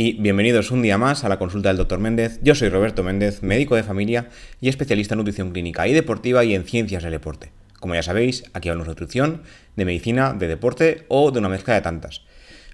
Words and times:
y 0.00 0.12
bienvenidos 0.12 0.70
un 0.70 0.80
día 0.80 0.96
más 0.96 1.24
a 1.24 1.28
la 1.28 1.40
consulta 1.40 1.70
del 1.70 1.76
Dr. 1.76 1.98
Méndez. 1.98 2.38
Yo 2.40 2.54
soy 2.54 2.68
Roberto 2.68 3.02
Méndez, 3.02 3.42
médico 3.42 3.74
de 3.74 3.82
familia 3.82 4.28
y 4.60 4.68
especialista 4.68 5.14
en 5.14 5.18
nutrición 5.18 5.50
clínica 5.50 5.88
y 5.88 5.92
deportiva 5.92 6.44
y 6.44 6.54
en 6.54 6.62
ciencias 6.62 7.02
del 7.02 7.10
deporte. 7.10 7.50
Como 7.80 7.96
ya 7.96 8.04
sabéis, 8.04 8.44
aquí 8.52 8.68
hablamos 8.68 8.86
de 8.86 8.92
nutrición, 8.92 9.42
de 9.74 9.84
medicina, 9.84 10.34
de 10.34 10.46
deporte 10.46 11.04
o 11.08 11.32
de 11.32 11.40
una 11.40 11.48
mezcla 11.48 11.74
de 11.74 11.80
tantas. 11.80 12.22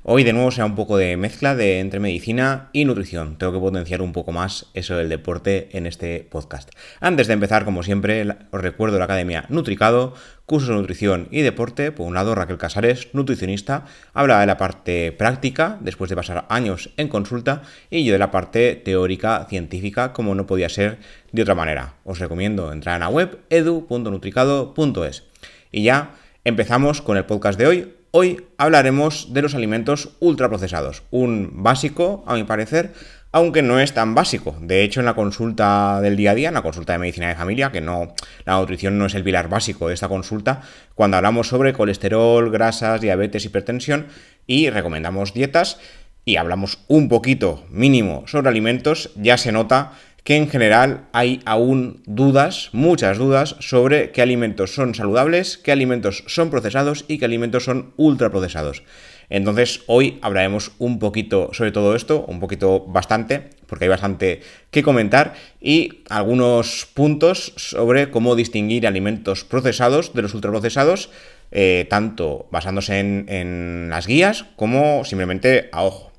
Hoy 0.06 0.22
de 0.22 0.34
nuevo 0.34 0.50
será 0.50 0.66
un 0.66 0.74
poco 0.74 0.98
de 0.98 1.16
mezcla 1.16 1.56
de 1.56 1.80
entre 1.80 1.98
medicina 1.98 2.68
y 2.74 2.84
nutrición. 2.84 3.38
Tengo 3.38 3.54
que 3.54 3.58
potenciar 3.58 4.02
un 4.02 4.12
poco 4.12 4.32
más 4.32 4.66
eso 4.74 4.96
del 4.96 5.08
deporte 5.08 5.70
en 5.72 5.86
este 5.86 6.28
podcast. 6.30 6.68
Antes 7.00 7.26
de 7.26 7.32
empezar, 7.32 7.64
como 7.64 7.82
siempre, 7.82 8.28
os 8.50 8.60
recuerdo 8.60 8.98
la 8.98 9.06
Academia 9.06 9.46
Nutricado, 9.48 10.12
cursos 10.44 10.68
de 10.68 10.74
nutrición 10.74 11.28
y 11.30 11.40
deporte. 11.40 11.90
Por 11.90 12.06
un 12.06 12.12
lado, 12.12 12.34
Raquel 12.34 12.58
Casares, 12.58 13.08
nutricionista, 13.14 13.86
habla 14.12 14.40
de 14.40 14.46
la 14.46 14.58
parte 14.58 15.10
práctica, 15.10 15.78
después 15.80 16.10
de 16.10 16.16
pasar 16.16 16.44
años 16.50 16.90
en 16.98 17.08
consulta, 17.08 17.62
y 17.88 18.04
yo 18.04 18.12
de 18.12 18.18
la 18.18 18.30
parte 18.30 18.76
teórica, 18.76 19.46
científica, 19.48 20.12
como 20.12 20.34
no 20.34 20.46
podía 20.46 20.68
ser 20.68 20.98
de 21.32 21.40
otra 21.40 21.54
manera. 21.54 21.94
Os 22.04 22.18
recomiendo 22.18 22.72
entrar 22.72 22.96
en 22.96 23.00
la 23.00 23.08
web 23.08 23.38
edu.nutricado.es. 23.48 25.24
Y 25.72 25.84
ya 25.84 26.10
empezamos 26.44 27.00
con 27.00 27.16
el 27.16 27.24
podcast 27.24 27.58
de 27.58 27.66
hoy 27.66 28.03
Hoy 28.16 28.46
hablaremos 28.58 29.34
de 29.34 29.42
los 29.42 29.56
alimentos 29.56 30.10
ultraprocesados, 30.20 31.02
un 31.10 31.50
básico, 31.64 32.22
a 32.28 32.36
mi 32.36 32.44
parecer, 32.44 32.92
aunque 33.32 33.60
no 33.60 33.80
es 33.80 33.92
tan 33.92 34.14
básico. 34.14 34.56
De 34.60 34.84
hecho, 34.84 35.00
en 35.00 35.06
la 35.06 35.14
consulta 35.14 36.00
del 36.00 36.16
día 36.16 36.30
a 36.30 36.34
día, 36.36 36.46
en 36.46 36.54
la 36.54 36.62
consulta 36.62 36.92
de 36.92 37.00
medicina 37.00 37.26
de 37.26 37.34
familia, 37.34 37.72
que 37.72 37.80
no, 37.80 38.14
la 38.44 38.56
nutrición 38.56 38.98
no 38.98 39.06
es 39.06 39.16
el 39.16 39.24
pilar 39.24 39.48
básico 39.48 39.88
de 39.88 39.94
esta 39.94 40.06
consulta, 40.06 40.62
cuando 40.94 41.16
hablamos 41.16 41.48
sobre 41.48 41.72
colesterol, 41.72 42.52
grasas, 42.52 43.00
diabetes, 43.00 43.46
hipertensión 43.46 44.06
y 44.46 44.70
recomendamos 44.70 45.34
dietas 45.34 45.80
y 46.24 46.36
hablamos 46.36 46.78
un 46.86 47.08
poquito 47.08 47.66
mínimo 47.68 48.22
sobre 48.28 48.48
alimentos, 48.48 49.10
ya 49.16 49.36
se 49.38 49.50
nota 49.50 49.90
que 50.24 50.36
en 50.36 50.48
general 50.48 51.06
hay 51.12 51.40
aún 51.44 52.02
dudas, 52.06 52.70
muchas 52.72 53.18
dudas, 53.18 53.56
sobre 53.60 54.10
qué 54.10 54.22
alimentos 54.22 54.74
son 54.74 54.94
saludables, 54.94 55.58
qué 55.58 55.70
alimentos 55.70 56.24
son 56.26 56.50
procesados 56.50 57.04
y 57.08 57.18
qué 57.18 57.26
alimentos 57.26 57.64
son 57.64 57.92
ultraprocesados. 57.96 58.82
Entonces 59.28 59.82
hoy 59.86 60.18
hablaremos 60.22 60.72
un 60.78 60.98
poquito 60.98 61.50
sobre 61.52 61.72
todo 61.72 61.94
esto, 61.94 62.24
un 62.26 62.40
poquito 62.40 62.80
bastante, 62.86 63.50
porque 63.66 63.84
hay 63.84 63.90
bastante 63.90 64.40
que 64.70 64.82
comentar, 64.82 65.34
y 65.60 66.02
algunos 66.08 66.88
puntos 66.94 67.52
sobre 67.56 68.10
cómo 68.10 68.34
distinguir 68.34 68.86
alimentos 68.86 69.44
procesados 69.44 70.14
de 70.14 70.22
los 70.22 70.34
ultraprocesados, 70.34 71.10
eh, 71.50 71.86
tanto 71.90 72.48
basándose 72.50 72.98
en, 72.98 73.26
en 73.28 73.88
las 73.90 74.06
guías 74.06 74.46
como 74.56 75.04
simplemente 75.04 75.68
a 75.72 75.84
ojo. 75.84 76.12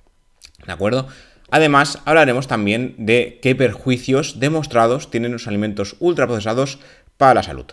¿De 0.65 0.71
acuerdo? 0.71 1.07
Además, 1.55 1.99
hablaremos 2.03 2.49
también 2.49 2.95
de 2.97 3.39
qué 3.41 3.55
perjuicios 3.55 4.41
demostrados 4.41 5.09
tienen 5.09 5.31
los 5.31 5.47
alimentos 5.47 5.95
ultraprocesados 5.99 6.79
para 7.15 7.33
la 7.33 7.43
salud. 7.43 7.67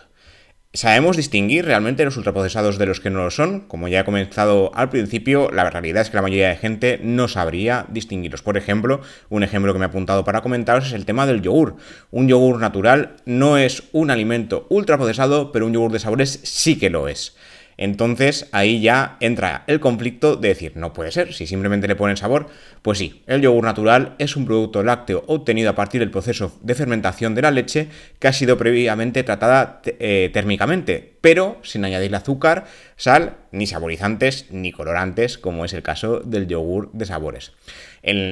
¿Sabemos 0.71 1.17
distinguir 1.17 1.65
realmente 1.65 2.05
los 2.05 2.15
ultraprocesados 2.15 2.77
de 2.77 2.85
los 2.85 3.01
que 3.01 3.09
no 3.09 3.25
lo 3.25 3.29
son? 3.29 3.67
Como 3.67 3.89
ya 3.89 3.99
he 3.99 4.05
comenzado 4.05 4.71
al 4.73 4.87
principio, 4.87 5.51
la 5.51 5.69
realidad 5.69 6.01
es 6.01 6.09
que 6.09 6.15
la 6.15 6.21
mayoría 6.21 6.47
de 6.47 6.55
gente 6.55 7.01
no 7.03 7.27
sabría 7.27 7.85
distinguirlos. 7.89 8.41
Por 8.41 8.55
ejemplo, 8.55 9.01
un 9.27 9.43
ejemplo 9.43 9.73
que 9.73 9.79
me 9.79 9.85
he 9.85 9.89
apuntado 9.89 10.23
para 10.23 10.39
comentaros 10.39 10.87
es 10.87 10.93
el 10.93 11.05
tema 11.05 11.25
del 11.25 11.41
yogur. 11.41 11.75
Un 12.09 12.29
yogur 12.29 12.61
natural 12.61 13.17
no 13.25 13.57
es 13.57 13.83
un 13.91 14.11
alimento 14.11 14.65
ultraprocesado, 14.69 15.51
pero 15.51 15.65
un 15.65 15.73
yogur 15.73 15.91
de 15.91 15.99
sabores 15.99 16.39
sí 16.43 16.79
que 16.79 16.89
lo 16.89 17.09
es. 17.09 17.35
Entonces 17.83 18.47
ahí 18.53 18.79
ya 18.79 19.17
entra 19.19 19.65
el 19.67 19.81
conflicto 19.81 20.37
de 20.37 20.47
decir, 20.47 20.71
no 20.77 20.93
puede 20.93 21.11
ser, 21.11 21.33
si 21.33 21.45
simplemente 21.45 21.85
le 21.85 21.97
ponen 21.97 22.15
sabor, 22.15 22.47
pues 22.81 22.97
sí, 22.97 23.23
el 23.27 23.41
yogur 23.41 23.65
natural 23.65 24.15
es 24.19 24.37
un 24.37 24.45
producto 24.45 24.83
lácteo 24.83 25.25
obtenido 25.27 25.69
a 25.69 25.75
partir 25.75 25.99
del 25.99 26.09
proceso 26.09 26.57
de 26.61 26.75
fermentación 26.75 27.35
de 27.35 27.41
la 27.41 27.51
leche 27.51 27.89
que 28.19 28.29
ha 28.29 28.31
sido 28.31 28.57
previamente 28.57 29.21
tratada 29.23 29.81
eh, 29.83 30.29
térmicamente, 30.31 31.17
pero 31.19 31.57
sin 31.61 31.83
añadirle 31.83 32.15
azúcar, 32.15 32.67
sal, 32.95 33.35
ni 33.51 33.67
saborizantes, 33.67 34.45
ni 34.49 34.71
colorantes, 34.71 35.37
como 35.37 35.65
es 35.65 35.73
el 35.73 35.83
caso 35.83 36.21
del 36.21 36.47
yogur 36.47 36.89
de 36.93 37.05
sabores 37.05 37.51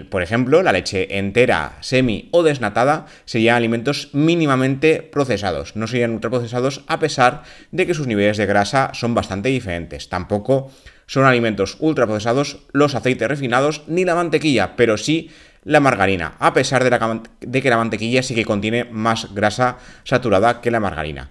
por 0.10 0.22
ejemplo, 0.22 0.62
la 0.64 0.74
leche 0.74 1.18
entera, 1.18 1.78
semi 1.80 2.28
o 2.32 2.44
desnatada 2.44 3.06
serían 3.24 3.56
alimentos 3.56 4.10
mínimamente 4.12 5.02
procesados, 5.02 5.78
no 5.78 5.88
serían 5.88 6.12
ultraprocesados 6.12 6.84
a 6.88 7.00
pesar 7.00 7.44
de 7.72 7.88
que 7.88 7.94
sus 7.94 8.08
niveles 8.08 8.36
de 8.36 8.46
grasa 8.46 8.92
son 8.94 9.16
bastante 9.16 9.48
diferentes. 9.48 10.10
Tampoco 10.10 10.72
son 11.08 11.24
alimentos 11.24 11.78
ultraprocesados 11.80 12.60
los 12.74 12.96
aceites 12.96 13.28
refinados 13.28 13.84
ni 13.88 14.04
la 14.04 14.16
mantequilla, 14.16 14.76
pero 14.76 14.98
sí 14.98 15.30
la 15.64 15.80
margarina, 15.80 16.36
a 16.40 16.54
pesar 16.54 16.84
de, 16.84 17.62
que 17.62 17.70
la 17.70 17.78
mantequilla 17.78 18.24
sí 18.24 18.36
que 18.36 18.46
contiene 18.46 18.86
más 18.86 19.34
grasa 19.34 19.78
saturada 20.04 20.60
que 20.60 20.72
la 20.72 20.80
margarina. 20.80 21.30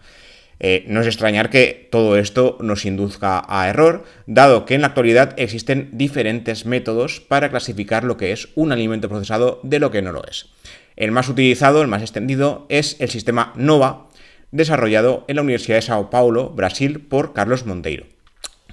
Eh, 0.62 0.84
no 0.88 1.00
es 1.00 1.06
extrañar 1.06 1.48
que 1.48 1.88
todo 1.90 2.16
esto 2.18 2.58
nos 2.60 2.84
induzca 2.84 3.42
a 3.48 3.68
error, 3.68 4.04
dado 4.26 4.66
que 4.66 4.74
en 4.74 4.82
la 4.82 4.88
actualidad 4.88 5.32
existen 5.38 5.88
diferentes 5.92 6.66
métodos 6.66 7.20
para 7.20 7.48
clasificar 7.48 8.04
lo 8.04 8.18
que 8.18 8.32
es 8.32 8.50
un 8.54 8.70
alimento 8.70 9.08
procesado 9.08 9.60
de 9.62 9.78
lo 9.78 9.90
que 9.90 10.02
no 10.02 10.12
lo 10.12 10.22
es. 10.26 10.50
El 10.96 11.12
más 11.12 11.30
utilizado, 11.30 11.80
el 11.80 11.88
más 11.88 12.02
extendido, 12.02 12.66
es 12.68 12.96
el 13.00 13.08
sistema 13.08 13.54
NOVA, 13.56 14.08
desarrollado 14.50 15.24
en 15.28 15.36
la 15.36 15.42
Universidad 15.42 15.78
de 15.78 15.82
Sao 15.82 16.10
Paulo, 16.10 16.50
Brasil, 16.50 17.00
por 17.00 17.32
Carlos 17.32 17.64
Monteiro. 17.64 18.04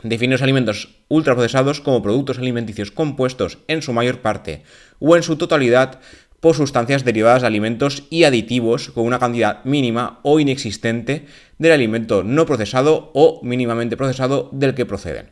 Define 0.03 0.33
los 0.33 0.41
alimentos 0.41 0.89
ultraprocesados 1.07 1.81
como 1.81 2.03
productos 2.03 2.37
alimenticios 2.37 2.91
compuestos 2.91 3.59
en 3.67 3.81
su 3.81 3.93
mayor 3.93 4.19
parte 4.19 4.63
o 4.99 5.15
en 5.15 5.23
su 5.23 5.37
totalidad 5.37 5.99
por 6.39 6.55
sustancias 6.55 7.03
derivadas 7.03 7.41
de 7.41 7.47
alimentos 7.47 8.03
y 8.09 8.23
aditivos 8.23 8.91
con 8.91 9.05
una 9.05 9.19
cantidad 9.19 9.63
mínima 9.63 10.19
o 10.23 10.39
inexistente 10.39 11.25
del 11.57 11.71
alimento 11.71 12.23
no 12.23 12.45
procesado 12.45 13.11
o 13.13 13.41
mínimamente 13.43 13.97
procesado 13.97 14.49
del 14.53 14.75
que 14.75 14.85
proceden. 14.85 15.31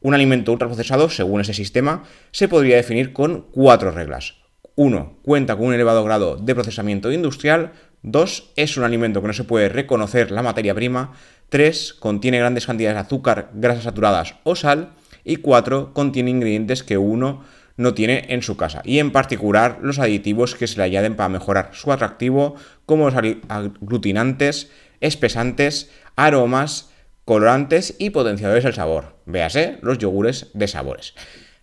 Un 0.00 0.14
alimento 0.14 0.52
ultraprocesado, 0.52 1.08
según 1.08 1.40
ese 1.40 1.54
sistema, 1.54 2.04
se 2.32 2.48
podría 2.48 2.76
definir 2.76 3.12
con 3.12 3.46
cuatro 3.52 3.92
reglas. 3.92 4.34
1. 4.74 5.18
Cuenta 5.22 5.56
con 5.56 5.66
un 5.66 5.74
elevado 5.74 6.02
grado 6.02 6.36
de 6.36 6.54
procesamiento 6.54 7.12
industrial. 7.12 7.72
2. 8.02 8.52
Es 8.56 8.76
un 8.76 8.84
alimento 8.84 9.20
que 9.20 9.28
no 9.28 9.32
se 9.32 9.44
puede 9.44 9.68
reconocer 9.68 10.30
la 10.32 10.42
materia 10.42 10.74
prima. 10.74 11.12
3. 11.50 11.94
Contiene 11.94 12.38
grandes 12.38 12.66
cantidades 12.66 12.96
de 12.96 13.00
azúcar, 13.00 13.50
grasas 13.54 13.84
saturadas 13.84 14.34
o 14.42 14.56
sal. 14.56 14.94
Y 15.24 15.36
4. 15.36 15.92
Contiene 15.92 16.30
ingredientes 16.30 16.82
que 16.82 16.98
uno 16.98 17.44
no 17.76 17.94
tiene 17.94 18.26
en 18.28 18.42
su 18.42 18.56
casa 18.56 18.82
y 18.84 18.98
en 18.98 19.12
particular 19.12 19.78
los 19.82 19.98
aditivos 19.98 20.54
que 20.54 20.66
se 20.66 20.76
le 20.76 20.84
añaden 20.84 21.16
para 21.16 21.28
mejorar 21.28 21.70
su 21.72 21.92
atractivo 21.92 22.56
como 22.86 23.10
los 23.10 23.34
aglutinantes, 23.48 24.70
espesantes, 25.00 25.90
aromas, 26.16 26.90
colorantes 27.24 27.94
y 27.98 28.10
potenciadores 28.10 28.64
del 28.64 28.74
sabor. 28.74 29.16
Véase 29.26 29.78
los 29.82 29.98
yogures 29.98 30.48
de 30.54 30.68
sabores. 30.68 31.14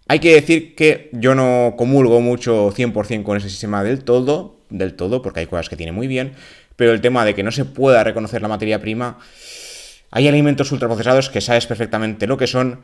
Hay 0.07 0.19
que 0.19 0.33
decir 0.33 0.75
que 0.75 1.09
yo 1.13 1.35
no 1.35 1.75
comulgo 1.77 2.21
mucho 2.21 2.71
100% 2.71 3.23
con 3.23 3.37
ese 3.37 3.49
sistema 3.49 3.83
del 3.83 4.03
todo, 4.03 4.59
del 4.69 4.95
todo, 4.95 5.21
porque 5.21 5.41
hay 5.41 5.45
cosas 5.45 5.69
que 5.69 5.75
tiene 5.75 5.91
muy 5.91 6.07
bien, 6.07 6.33
pero 6.75 6.93
el 6.93 7.01
tema 7.01 7.25
de 7.25 7.35
que 7.35 7.43
no 7.43 7.51
se 7.51 7.65
pueda 7.65 8.03
reconocer 8.03 8.41
la 8.41 8.47
materia 8.47 8.79
prima, 8.79 9.19
hay 10.11 10.27
alimentos 10.27 10.71
ultraprocesados 10.71 11.29
que 11.29 11.41
sabes 11.41 11.67
perfectamente 11.67 12.25
lo 12.25 12.37
que 12.37 12.47
son 12.47 12.79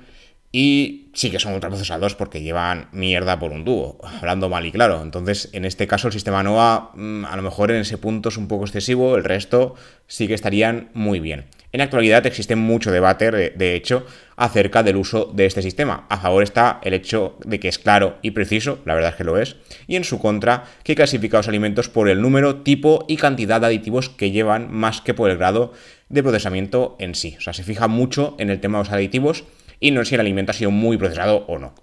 y 0.58 1.10
sí 1.14 1.32
que 1.32 1.40
son 1.40 1.54
ultraprocesados 1.54 2.16
porque 2.16 2.42
llevan 2.42 2.88
mierda 2.94 3.38
por 3.40 3.52
un 3.52 3.66
tubo, 3.66 3.98
hablando 4.22 4.48
mal 4.48 4.66
y 4.66 4.72
claro. 4.72 5.02
Entonces, 5.04 5.50
en 5.52 5.66
este 5.66 5.86
caso, 5.86 6.08
el 6.08 6.14
sistema 6.14 6.44
NOVA 6.44 6.92
mm, 6.96 7.26
a 7.26 7.36
lo 7.36 7.42
mejor 7.42 7.72
en 7.72 7.82
ese 7.82 7.98
punto 7.98 8.30
es 8.30 8.38
un 8.38 8.48
poco 8.48 8.64
excesivo, 8.64 9.18
el 9.18 9.26
resto 9.26 9.76
sí 10.08 10.30
que 10.30 10.34
estarían 10.34 10.92
muy 10.94 11.20
bien. 11.20 11.48
En 11.74 11.80
la 11.80 11.84
actualidad 11.84 12.26
existe 12.26 12.56
mucho 12.56 12.90
debate, 12.90 13.32
de 13.32 13.76
hecho, 13.76 14.06
acerca 14.38 14.82
del 14.82 14.96
uso 14.96 15.30
de 15.34 15.46
este 15.46 15.62
sistema. 15.62 16.06
A 16.08 16.20
favor 16.20 16.42
está 16.42 16.80
el 16.84 16.94
hecho 16.94 17.38
de 17.44 17.60
que 17.60 17.68
es 17.68 17.78
claro 17.78 18.18
y 18.22 18.32
preciso, 18.32 18.80
la 18.86 18.94
verdad 18.94 19.10
es 19.10 19.18
que 19.18 19.26
lo 19.26 19.38
es, 19.38 19.58
y 19.88 19.98
en 19.98 20.06
su 20.06 20.20
contra 20.20 20.64
que 20.84 20.96
clasifica 20.96 21.36
los 21.36 21.50
alimentos 21.50 21.90
por 21.90 22.08
el 22.08 22.22
número, 22.22 22.62
tipo 22.62 23.04
y 23.10 23.18
cantidad 23.18 23.60
de 23.60 23.68
aditivos 23.68 24.08
que 24.08 24.32
llevan 24.32 24.72
más 24.72 25.02
que 25.02 25.14
por 25.14 25.30
el 25.30 25.38
grado 25.38 25.74
de 26.08 26.24
procesamiento 26.24 26.96
en 26.98 27.14
sí. 27.14 27.36
O 27.38 27.42
sea, 27.42 27.52
se 27.52 27.64
fija 27.64 27.90
mucho 27.90 28.38
en 28.40 28.50
el 28.50 28.62
tema 28.62 28.78
de 28.78 28.86
los 28.86 28.94
aditivos 28.94 29.44
y 29.80 29.92
no 29.92 30.06
si 30.06 30.16
el 30.16 30.22
alimento 30.22 30.52
ha 30.52 30.56
sido 30.56 30.72
muy 30.72 30.98
procesado 30.98 31.46
o 31.48 31.60
no. 31.60 31.74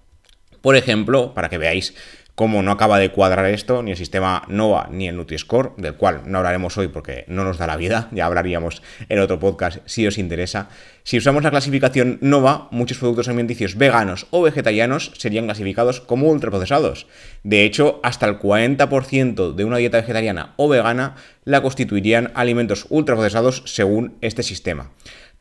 Por 0.61 0.77
ejemplo, 0.77 1.35
para 1.35 1.49
que 1.49 1.59
veáis 1.59 1.94
cómo 2.35 2.62
no 2.62 2.71
acaba 2.73 2.99
de 2.99 3.11
cuadrar 3.11 3.47
esto, 3.47 3.83
ni 3.83 3.91
el 3.91 3.97
sistema 3.97 4.44
NOVA 4.49 4.89
ni 4.91 5.06
el 5.06 5.17
Nutri-Score, 5.17 5.75
del 5.77 5.94
cual 5.94 6.23
no 6.27 6.39
hablaremos 6.39 6.79
hoy 6.79 6.89
porque 6.89 7.25
no 7.29 7.44
nos 7.44 7.59
da 7.59 7.67
la 7.67 7.77
vida, 7.77 8.09
ya 8.12 8.27
hablaríamos 8.27 8.83
en 9.09 9.19
otro 9.19 9.39
podcast 9.39 9.79
si 9.87 10.06
os 10.06 10.19
interesa. 10.19 10.69
Si 11.05 11.19
usamos 11.19 11.43
la 11.43 11.50
clasificación 11.50 12.19
NOVA, 12.21 12.69
muchos 12.71 12.99
productos 12.99 13.29
alimenticios 13.29 13.77
veganos 13.77 14.27
o 14.31 14.43
vegetarianos 14.43 15.12
serían 15.19 15.44
clasificados 15.44 16.00
como 16.00 16.31
ultraprocesados. 16.31 17.06
De 17.43 17.65
hecho, 17.65 18.00
hasta 18.03 18.27
el 18.27 18.39
40% 18.39 19.55
de 19.55 19.65
una 19.65 19.79
dieta 19.79 19.99
vegetariana 19.99 20.55
o 20.56 20.69
vegana 20.69 21.17
la 21.44 21.61
constituirían 21.61 22.31
alimentos 22.35 22.87
ultraprocesados 22.89 23.62
según 23.67 24.17
este 24.21 24.43
sistema. 24.43 24.93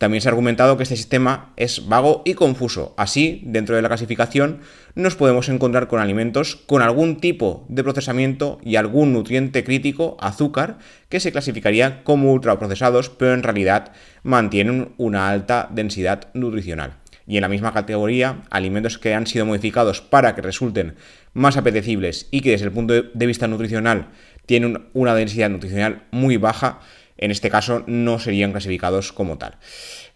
También 0.01 0.19
se 0.21 0.30
ha 0.30 0.31
argumentado 0.31 0.77
que 0.77 0.83
este 0.83 0.95
sistema 0.95 1.53
es 1.57 1.88
vago 1.88 2.24
y 2.25 2.33
confuso. 2.33 2.95
Así, 2.98 3.44
dentro 3.45 3.75
de 3.75 3.83
la 3.83 3.88
clasificación, 3.88 4.62
nos 4.95 5.15
podemos 5.15 5.48
encontrar 5.48 5.88
con 5.88 6.00
alimentos 6.00 6.56
con 6.56 6.81
algún 6.81 7.18
tipo 7.18 7.68
de 7.69 7.83
procesamiento 7.83 8.59
y 8.63 8.77
algún 8.77 9.13
nutriente 9.13 9.63
crítico, 9.63 10.18
azúcar, 10.19 10.80
que 11.07 11.19
se 11.19 11.31
clasificaría 11.31 12.03
como 12.03 12.33
ultraprocesados, 12.33 13.12
pero 13.12 13.36
en 13.36 13.44
realidad 13.44 13.92
mantienen 14.24 14.92
una 14.98 15.30
alta 15.30 15.69
densidad 15.71 16.30
nutricional. 16.33 16.95
Y 17.27 17.38
en 17.38 17.42
la 17.42 17.48
misma 17.48 17.71
categoría, 17.71 18.42
alimentos 18.50 18.98
que 18.98 19.13
han 19.13 19.27
sido 19.27 19.45
modificados 19.45 20.01
para 20.01 20.33
que 20.33 20.42
resulten 20.42 20.95
más 21.33 21.57
apetecibles 21.57 22.27
y 22.31 22.42
que 22.42 22.50
desde 22.50 22.65
el 22.65 22.71
punto 22.71 22.95
de 23.03 23.25
vista 23.27 23.48
nutricional 23.48 24.07
tienen 24.48 24.88
una 24.94 25.13
densidad 25.13 25.51
nutricional 25.51 26.06
muy 26.09 26.38
baja, 26.38 26.80
en 27.21 27.31
este 27.31 27.50
caso 27.50 27.83
no 27.88 28.19
serían 28.19 28.51
clasificados 28.51 29.13
como 29.13 29.38
tal. 29.38 29.57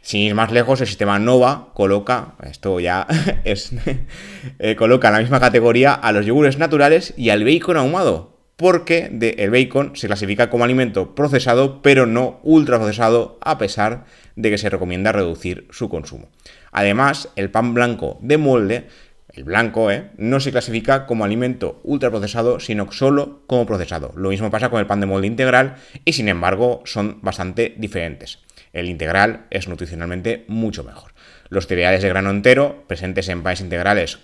Sin 0.02 0.22
ir 0.22 0.36
más 0.36 0.52
lejos, 0.52 0.81
el 0.81 0.88
sistema 0.88 1.18
NOVA 1.18 1.69
coloca, 1.74 2.36
esto 2.44 2.80
ya 2.80 3.07
es, 3.44 3.72
eh, 4.60 4.75
coloca 4.75 5.07
en 5.07 5.13
la 5.13 5.19
misma 5.22 5.40
categoría 5.40 5.94
a 5.94 6.12
los 6.12 6.25
yogures 6.25 6.57
naturales 6.57 7.13
y 7.18 7.30
al 7.30 7.44
bacon 7.44 7.78
ahumado, 7.78 8.36
porque 8.56 9.12
el 9.38 9.50
bacon 9.50 9.96
se 9.96 10.07
clasifica 10.07 10.50
como 10.50 10.63
alimento 10.63 11.16
procesado, 11.16 11.81
pero 11.81 12.06
no 12.06 12.40
ultraprocesado, 12.44 13.38
a 13.42 13.58
pesar 13.58 14.06
de 14.36 14.50
que 14.50 14.58
se 14.58 14.69
recomienda 14.69 15.12
reducir 15.12 15.68
su 15.72 15.90
consumo. 15.90 16.30
Además, 16.72 17.30
el 17.36 17.50
pan 17.50 17.74
blanco 17.74 18.19
de 18.22 18.38
molde 18.38 18.88
el 19.36 19.44
blanco, 19.44 19.92
¿eh? 19.92 20.12
no 20.18 20.40
se 20.40 20.52
clasifica 20.52 21.06
como 21.06 21.26
alimento 21.26 21.82
ultraprocesado, 21.84 22.60
sino 22.60 22.92
solo 22.92 23.42
como 23.48 23.66
procesado. 23.66 24.14
Lo 24.16 24.30
mismo 24.30 24.50
pasa 24.50 24.70
con 24.70 24.80
el 24.80 24.88
pan 24.88 25.02
de 25.02 25.06
molde 25.06 25.28
integral 25.28 25.76
y 26.06 26.14
sin 26.14 26.30
embargo 26.30 26.82
son 26.86 27.20
bastante 27.22 27.76
diferentes. 27.78 28.40
El 28.74 28.90
integral 28.90 29.46
es 29.50 29.68
nutricionalmente 29.68 30.46
mucho 30.48 30.84
mejor. 30.84 31.14
Los 31.50 31.68
cereales 31.68 32.02
de 32.02 32.10
grano 32.10 32.30
entero, 32.30 32.84
presentes 32.88 33.30
en 33.30 33.44
panes 33.44 33.62
integrales, 33.62 34.20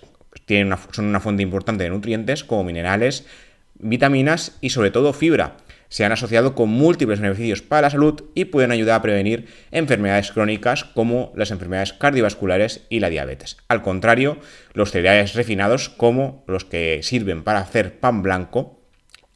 tienen 0.46 0.76
son 0.90 1.06
una 1.06 1.20
fuente 1.20 1.42
importante 1.42 1.84
de 1.84 1.90
nutrientes 1.90 2.44
como 2.44 2.64
minerales, 2.64 3.26
vitaminas 3.74 4.56
y 4.60 4.70
sobre 4.70 4.90
todo 4.90 5.12
fibra 5.12 5.56
se 5.92 6.06
han 6.06 6.12
asociado 6.12 6.54
con 6.54 6.70
múltiples 6.70 7.20
beneficios 7.20 7.60
para 7.60 7.82
la 7.82 7.90
salud 7.90 8.24
y 8.34 8.46
pueden 8.46 8.72
ayudar 8.72 8.94
a 8.96 9.02
prevenir 9.02 9.46
enfermedades 9.72 10.32
crónicas 10.32 10.84
como 10.84 11.34
las 11.36 11.50
enfermedades 11.50 11.92
cardiovasculares 11.92 12.86
y 12.88 13.00
la 13.00 13.10
diabetes. 13.10 13.58
Al 13.68 13.82
contrario, 13.82 14.38
los 14.72 14.90
cereales 14.90 15.34
refinados, 15.34 15.90
como 15.90 16.44
los 16.46 16.64
que 16.64 17.00
sirven 17.02 17.44
para 17.44 17.58
hacer 17.58 18.00
pan 18.00 18.22
blanco, 18.22 18.80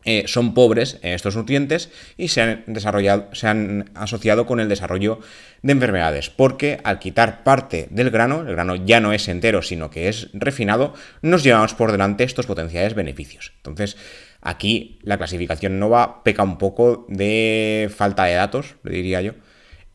eh, 0.06 0.22
son 0.28 0.54
pobres 0.54 0.98
en 1.02 1.12
estos 1.12 1.36
nutrientes 1.36 1.90
y 2.16 2.28
se 2.28 2.40
han, 2.40 2.64
desarrollado, 2.68 3.28
se 3.34 3.48
han 3.48 3.90
asociado 3.94 4.46
con 4.46 4.58
el 4.58 4.68
desarrollo 4.68 5.20
de 5.60 5.72
enfermedades, 5.72 6.30
porque 6.30 6.78
al 6.84 7.00
quitar 7.00 7.42
parte 7.42 7.88
del 7.90 8.10
grano, 8.10 8.42
el 8.42 8.52
grano 8.52 8.76
ya 8.76 9.00
no 9.00 9.12
es 9.12 9.28
entero, 9.28 9.60
sino 9.60 9.90
que 9.90 10.08
es 10.08 10.30
refinado, 10.32 10.94
nos 11.20 11.42
llevamos 11.42 11.74
por 11.74 11.92
delante 11.92 12.24
estos 12.24 12.46
potenciales 12.46 12.94
beneficios. 12.94 13.52
Entonces, 13.56 13.98
Aquí 14.46 15.00
la 15.02 15.18
clasificación 15.18 15.80
NOVA 15.80 16.22
peca 16.22 16.44
un 16.44 16.56
poco 16.56 17.04
de 17.08 17.90
falta 17.92 18.26
de 18.26 18.34
datos, 18.34 18.76
le 18.84 18.92
diría 18.92 19.20
yo. 19.20 19.32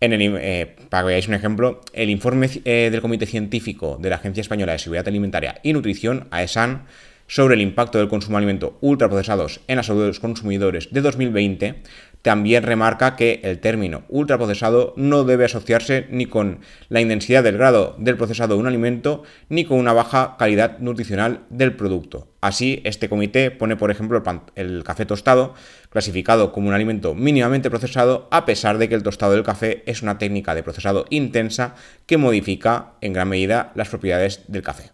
En 0.01 0.11
el, 0.11 0.21
eh, 0.21 0.75
para 0.89 1.03
que 1.03 1.07
veáis 1.07 1.29
un 1.29 1.35
ejemplo, 1.35 1.79
el 1.93 2.09
informe 2.09 2.49
eh, 2.65 2.89
del 2.91 2.99
Comité 2.99 3.25
Científico 3.27 3.97
de 3.97 4.09
la 4.09 4.17
Agencia 4.17 4.41
Española 4.41 4.73
de 4.73 4.79
Seguridad 4.79 5.07
Alimentaria 5.07 5.55
y 5.63 5.71
Nutrición, 5.71 6.27
AESAN, 6.31 6.83
sobre 7.27 7.55
el 7.55 7.61
impacto 7.61 7.97
del 7.97 8.09
consumo 8.09 8.35
de 8.35 8.39
alimentos 8.43 8.73
ultraprocesados 8.81 9.61
en 9.69 9.77
la 9.77 9.83
salud 9.83 10.01
de 10.01 10.07
los 10.07 10.19
consumidores 10.19 10.91
de 10.91 10.99
2020, 10.99 11.83
también 12.21 12.63
remarca 12.63 13.15
que 13.15 13.41
el 13.43 13.59
término 13.59 14.03
ultraprocesado 14.09 14.93
no 14.97 15.23
debe 15.23 15.45
asociarse 15.45 16.07
ni 16.09 16.25
con 16.25 16.59
la 16.89 17.01
intensidad 17.01 17.43
del 17.43 17.57
grado 17.57 17.95
del 17.97 18.17
procesado 18.17 18.55
de 18.55 18.59
un 18.59 18.67
alimento 18.67 19.23
ni 19.49 19.65
con 19.65 19.77
una 19.79 19.93
baja 19.93 20.35
calidad 20.37 20.79
nutricional 20.79 21.41
del 21.49 21.75
producto. 21.75 22.27
Así, 22.41 22.81
este 22.85 23.09
comité 23.09 23.51
pone, 23.51 23.75
por 23.75 23.91
ejemplo, 23.91 24.21
el, 24.55 24.83
café 24.83 25.05
tostado, 25.05 25.53
clasificado 25.89 26.51
como 26.51 26.69
un 26.69 26.73
alimento 26.73 27.13
mínimamente 27.13 27.69
procesado, 27.69 28.27
a 28.31 28.45
pesar 28.45 28.77
de 28.77 28.89
que 28.89 28.95
el 28.95 29.03
tostado 29.03 29.33
del 29.33 29.43
café 29.43 29.83
es 29.85 30.01
una 30.01 30.17
técnica 30.17 30.55
de 30.55 30.63
procesado 30.63 31.05
intensa 31.09 31.75
que 32.05 32.17
modifica 32.17 32.93
en 33.01 33.13
gran 33.13 33.29
medida 33.29 33.71
las 33.75 33.89
propiedades 33.89 34.41
del 34.47 34.63
café. 34.63 34.91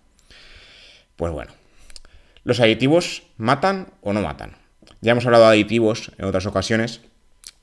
Pues 1.15 1.31
bueno, 1.31 1.51
¿Los 2.47 2.61
aditivos 2.61 3.23
matan 3.35 3.91
o 3.99 4.13
no 4.13 4.21
matan? 4.21 4.55
Ya 5.01 5.11
hemos 5.11 5.25
hablado 5.25 5.43
de 5.43 5.49
aditivos 5.49 6.13
en 6.17 6.23
otras 6.23 6.45
ocasiones 6.45 7.01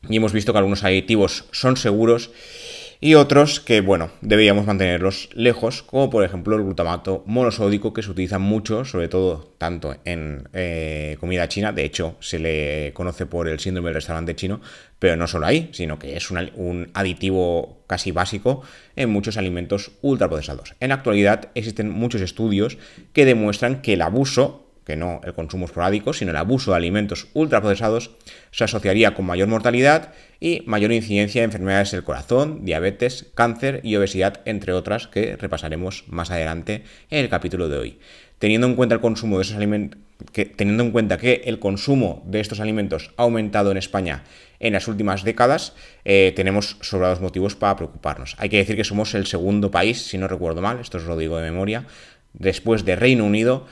y 0.08 0.16
hemos 0.16 0.32
visto 0.32 0.52
que 0.52 0.58
algunos 0.58 0.84
aditivos 0.84 1.44
son 1.52 1.76
seguros 1.76 2.30
y 3.00 3.16
otros 3.16 3.60
que, 3.60 3.82
bueno, 3.82 4.10
deberíamos 4.22 4.64
mantenerlos 4.64 5.28
lejos, 5.34 5.82
como 5.82 6.08
por 6.08 6.24
ejemplo 6.24 6.56
el 6.56 6.62
glutamato 6.62 7.22
monosódico 7.26 7.92
que 7.92 8.02
se 8.02 8.10
utiliza 8.10 8.38
mucho, 8.38 8.86
sobre 8.86 9.08
todo 9.08 9.52
tanto 9.58 9.96
en 10.06 10.48
eh, 10.54 11.18
comida 11.20 11.46
china, 11.48 11.72
de 11.72 11.84
hecho 11.84 12.16
se 12.20 12.38
le 12.38 12.92
conoce 12.94 13.26
por 13.26 13.46
el 13.46 13.60
síndrome 13.60 13.88
del 13.88 13.96
restaurante 13.96 14.34
chino, 14.34 14.62
pero 14.98 15.16
no 15.16 15.26
solo 15.26 15.44
ahí, 15.44 15.68
sino 15.72 15.98
que 15.98 16.16
es 16.16 16.30
un, 16.30 16.50
un 16.54 16.90
aditivo 16.94 17.84
casi 17.86 18.10
básico 18.10 18.62
en 18.96 19.10
muchos 19.10 19.36
alimentos 19.36 19.92
ultraprocesados. 20.00 20.74
En 20.80 20.88
la 20.88 20.94
actualidad 20.94 21.50
existen 21.54 21.90
muchos 21.90 22.22
estudios 22.22 22.78
que 23.12 23.26
demuestran 23.26 23.82
que 23.82 23.92
el 23.92 24.00
abuso 24.02 24.63
que 24.84 24.96
no 24.96 25.20
el 25.24 25.34
consumo 25.34 25.66
esporádico, 25.66 26.12
sino 26.12 26.30
el 26.30 26.36
abuso 26.36 26.70
de 26.70 26.76
alimentos 26.76 27.28
ultraprocesados, 27.32 28.10
se 28.50 28.64
asociaría 28.64 29.14
con 29.14 29.26
mayor 29.26 29.48
mortalidad 29.48 30.12
y 30.40 30.62
mayor 30.66 30.92
incidencia 30.92 31.40
de 31.40 31.46
enfermedades 31.46 31.90
del 31.92 32.04
corazón, 32.04 32.64
diabetes, 32.64 33.30
cáncer 33.34 33.80
y 33.82 33.96
obesidad, 33.96 34.40
entre 34.44 34.72
otras 34.72 35.06
que 35.06 35.36
repasaremos 35.36 36.04
más 36.08 36.30
adelante 36.30 36.84
en 37.10 37.20
el 37.20 37.28
capítulo 37.28 37.68
de 37.68 37.78
hoy. 37.78 37.98
Teniendo 38.38 38.66
en 38.66 38.74
cuenta 38.74 38.94
el 38.94 39.00
consumo 39.00 39.36
de 39.38 39.42
esos 39.42 39.56
alimentos, 39.56 39.98
que, 40.32 40.44
teniendo 40.44 40.82
en 40.84 40.90
cuenta 40.90 41.18
que 41.18 41.42
el 41.46 41.58
consumo 41.58 42.22
de 42.26 42.40
estos 42.40 42.60
alimentos 42.60 43.12
ha 43.16 43.22
aumentado 43.22 43.70
en 43.70 43.76
España 43.76 44.24
en 44.60 44.74
las 44.74 44.88
últimas 44.88 45.24
décadas, 45.24 45.74
eh, 46.04 46.32
tenemos 46.36 46.76
sobrados 46.80 47.20
motivos 47.20 47.56
para 47.56 47.76
preocuparnos. 47.76 48.36
Hay 48.38 48.48
que 48.48 48.58
decir 48.58 48.76
que 48.76 48.84
somos 48.84 49.14
el 49.14 49.26
segundo 49.26 49.70
país, 49.70 50.06
si 50.06 50.18
no 50.18 50.28
recuerdo 50.28 50.62
mal, 50.62 50.78
esto 50.80 50.98
os 50.98 51.04
lo 51.04 51.16
digo 51.16 51.36
de 51.36 51.50
memoria, 51.50 51.86
después 52.32 52.84
de 52.84 52.96
Reino 52.96 53.24
Unido, 53.24 53.66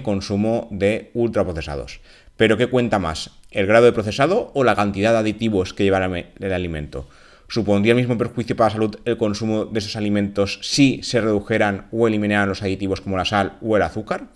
consumo 0.00 0.68
de 0.70 1.10
ultraprocesados. 1.14 2.00
Pero 2.36 2.56
¿qué 2.56 2.68
cuenta 2.68 2.98
más? 2.98 3.32
¿El 3.50 3.66
grado 3.66 3.86
de 3.86 3.92
procesado 3.92 4.52
o 4.54 4.62
la 4.62 4.76
cantidad 4.76 5.12
de 5.12 5.18
aditivos 5.18 5.74
que 5.74 5.84
lleva 5.84 6.04
el 6.04 6.52
alimento? 6.52 7.08
¿Supondría 7.48 7.92
el 7.92 7.98
mismo 7.98 8.18
perjuicio 8.18 8.54
para 8.54 8.68
la 8.68 8.74
salud 8.74 8.96
el 9.06 9.16
consumo 9.16 9.64
de 9.64 9.78
esos 9.78 9.96
alimentos 9.96 10.60
si 10.62 11.02
se 11.02 11.20
redujeran 11.20 11.88
o 11.90 12.06
eliminaran 12.06 12.48
los 12.48 12.62
aditivos 12.62 13.00
como 13.00 13.16
la 13.16 13.24
sal 13.24 13.56
o 13.62 13.76
el 13.76 13.82
azúcar? 13.82 14.28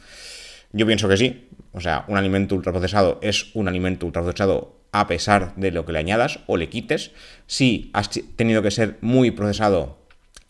Yo 0.72 0.86
pienso 0.86 1.08
que 1.08 1.18
sí. 1.18 1.48
O 1.72 1.80
sea, 1.80 2.04
un 2.08 2.16
alimento 2.16 2.54
ultraprocesado 2.54 3.18
es 3.22 3.54
un 3.54 3.68
alimento 3.68 4.06
ultraprocesado 4.06 4.80
a 4.92 5.06
pesar 5.06 5.54
de 5.56 5.70
lo 5.70 5.84
que 5.84 5.92
le 5.92 5.98
añadas 5.98 6.40
o 6.46 6.56
le 6.56 6.68
quites. 6.68 7.12
Si 7.46 7.90
has 7.92 8.10
tenido 8.36 8.62
que 8.62 8.70
ser 8.70 8.98
muy 9.00 9.30
procesado 9.30 9.98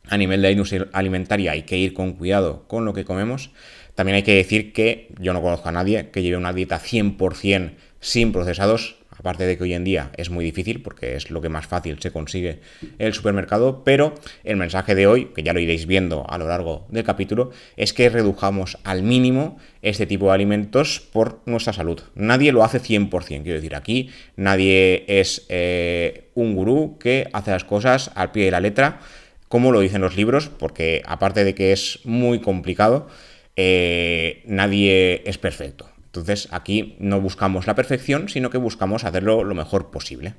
a 0.09 0.17
nivel 0.17 0.43
de 0.43 0.49
la 0.49 0.53
industria 0.53 0.89
alimentaria, 0.93 1.53
hay 1.53 1.63
que 1.63 1.79
ir 1.79 1.95
con 1.95 2.13
cuidado 2.13 2.65
con 2.67 2.85
lo 2.85 2.93
que 2.93 3.05
comemos. 3.05 3.51
También 3.95 4.17
hay 4.17 4.23
que 4.23 4.35
decir 4.35 4.73
que 4.73 5.09
yo 5.19 5.33
no 5.33 5.43
conozco 5.43 5.69
a 5.69 5.73
nadie 5.73 6.11
que 6.11 6.23
lleve 6.23 6.37
una 6.37 6.53
dieta 6.53 6.81
100% 6.81 7.73
sin 8.01 8.33
procesados, 8.33 8.97
aparte 9.11 9.47
de 9.47 9.57
que 9.57 9.63
hoy 9.63 9.75
en 9.75 9.85
día 9.85 10.11
es 10.17 10.31
muy 10.31 10.45
difícil 10.45 10.83
porque 10.83 11.15
es 11.15 11.31
lo 11.31 11.41
que 11.41 11.49
más 11.49 11.67
fácil 11.67 11.99
se 12.01 12.11
consigue 12.11 12.61
en 12.83 13.07
el 13.07 13.13
supermercado, 13.13 13.85
pero 13.85 14.15
el 14.43 14.57
mensaje 14.57 14.95
de 14.95 15.07
hoy, 15.07 15.27
que 15.27 15.43
ya 15.43 15.53
lo 15.53 15.61
iréis 15.61 15.87
viendo 15.87 16.29
a 16.29 16.39
lo 16.39 16.49
largo 16.49 16.87
del 16.89 17.05
capítulo, 17.05 17.51
es 17.77 17.93
que 17.93 18.09
redujamos 18.09 18.79
al 18.83 19.03
mínimo 19.03 19.59
este 19.83 20.07
tipo 20.07 20.27
de 20.27 20.33
alimentos 20.33 21.01
por 21.13 21.41
nuestra 21.47 21.73
salud. 21.73 22.01
Nadie 22.15 22.51
lo 22.51 22.65
hace 22.65 22.81
100%, 22.81 23.43
quiero 23.43 23.55
decir, 23.55 23.77
aquí 23.77 24.11
nadie 24.37 25.05
es 25.07 25.47
eh, 25.49 26.31
un 26.35 26.55
gurú 26.57 26.99
que 26.99 27.29
hace 27.33 27.53
las 27.53 27.65
cosas 27.65 28.11
al 28.15 28.33
pie 28.33 28.47
de 28.47 28.51
la 28.51 28.61
letra, 28.61 29.01
como 29.49 29.71
lo 29.71 29.81
dicen 29.81 30.01
los 30.01 30.17
libros, 30.17 30.49
porque 30.49 31.03
aparte 31.05 31.45
de 31.45 31.55
que 31.55 31.73
es 31.73 32.01
muy 32.05 32.41
complicado, 32.41 33.09
eh, 33.57 34.43
nadie 34.47 35.23
es 35.27 35.39
perfecto. 35.39 35.93
Entonces 36.13 36.49
aquí 36.51 36.95
no 36.99 37.23
buscamos 37.23 37.67
la 37.67 37.75
perfección, 37.75 38.29
sino 38.29 38.51
que 38.51 38.59
buscamos 38.59 39.05
hacerlo 39.05 39.45
lo 39.45 39.55
mejor 39.55 39.91
posible. 39.91 40.35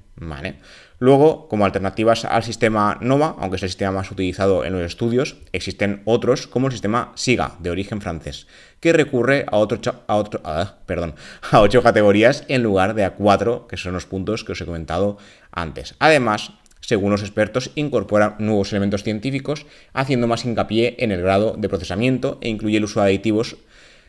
Luego, 1.00 1.48
como 1.48 1.66
alternativas 1.66 2.26
al 2.26 2.44
sistema 2.44 3.00
NOVA, 3.02 3.36
aunque 3.40 3.56
es 3.56 3.64
el 3.64 3.70
sistema 3.70 3.92
más 3.92 4.12
utilizado 4.12 4.66
en 4.66 4.74
los 4.74 4.84
estudios, 4.84 5.38
existen 5.52 6.04
otros 6.06 6.46
como 6.46 6.68
el 6.68 6.74
sistema 6.74 7.12
SIGA, 7.16 7.56
de 7.58 7.72
origen 7.72 8.02
francés, 8.02 8.46
que 8.80 8.94
recurre 8.94 9.46
a, 9.52 9.58
otro, 9.58 9.80
a, 10.08 10.24
ah, 10.44 10.78
perdón, 10.86 11.16
a 11.52 11.60
ocho 11.62 11.82
categorías 11.82 12.46
en 12.50 12.62
lugar 12.62 12.94
de 12.94 13.06
a 13.06 13.16
cuatro, 13.16 13.66
que 13.68 13.76
son 13.76 13.94
los 13.94 14.06
puntos 14.06 14.44
que 14.44 14.52
os 14.52 14.62
he 14.62 14.66
comentado 14.66 15.18
antes. 15.52 15.96
Además, 15.98 16.52
según 16.94 17.10
los 17.10 17.24
expertos, 17.24 17.72
incorpora 17.74 18.36
nuevos 18.38 18.72
elementos 18.72 19.02
científicos, 19.02 19.66
haciendo 19.94 20.28
más 20.28 20.46
hincapié 20.46 20.96
en 21.00 21.12
el 21.12 21.24
grado 21.24 21.56
de 21.58 21.68
procesamiento 21.68 22.38
e 22.40 22.50
incluye 22.50 22.78
el 22.78 22.84
uso 22.84 23.00
de 23.00 23.08
aditivos 23.08 23.58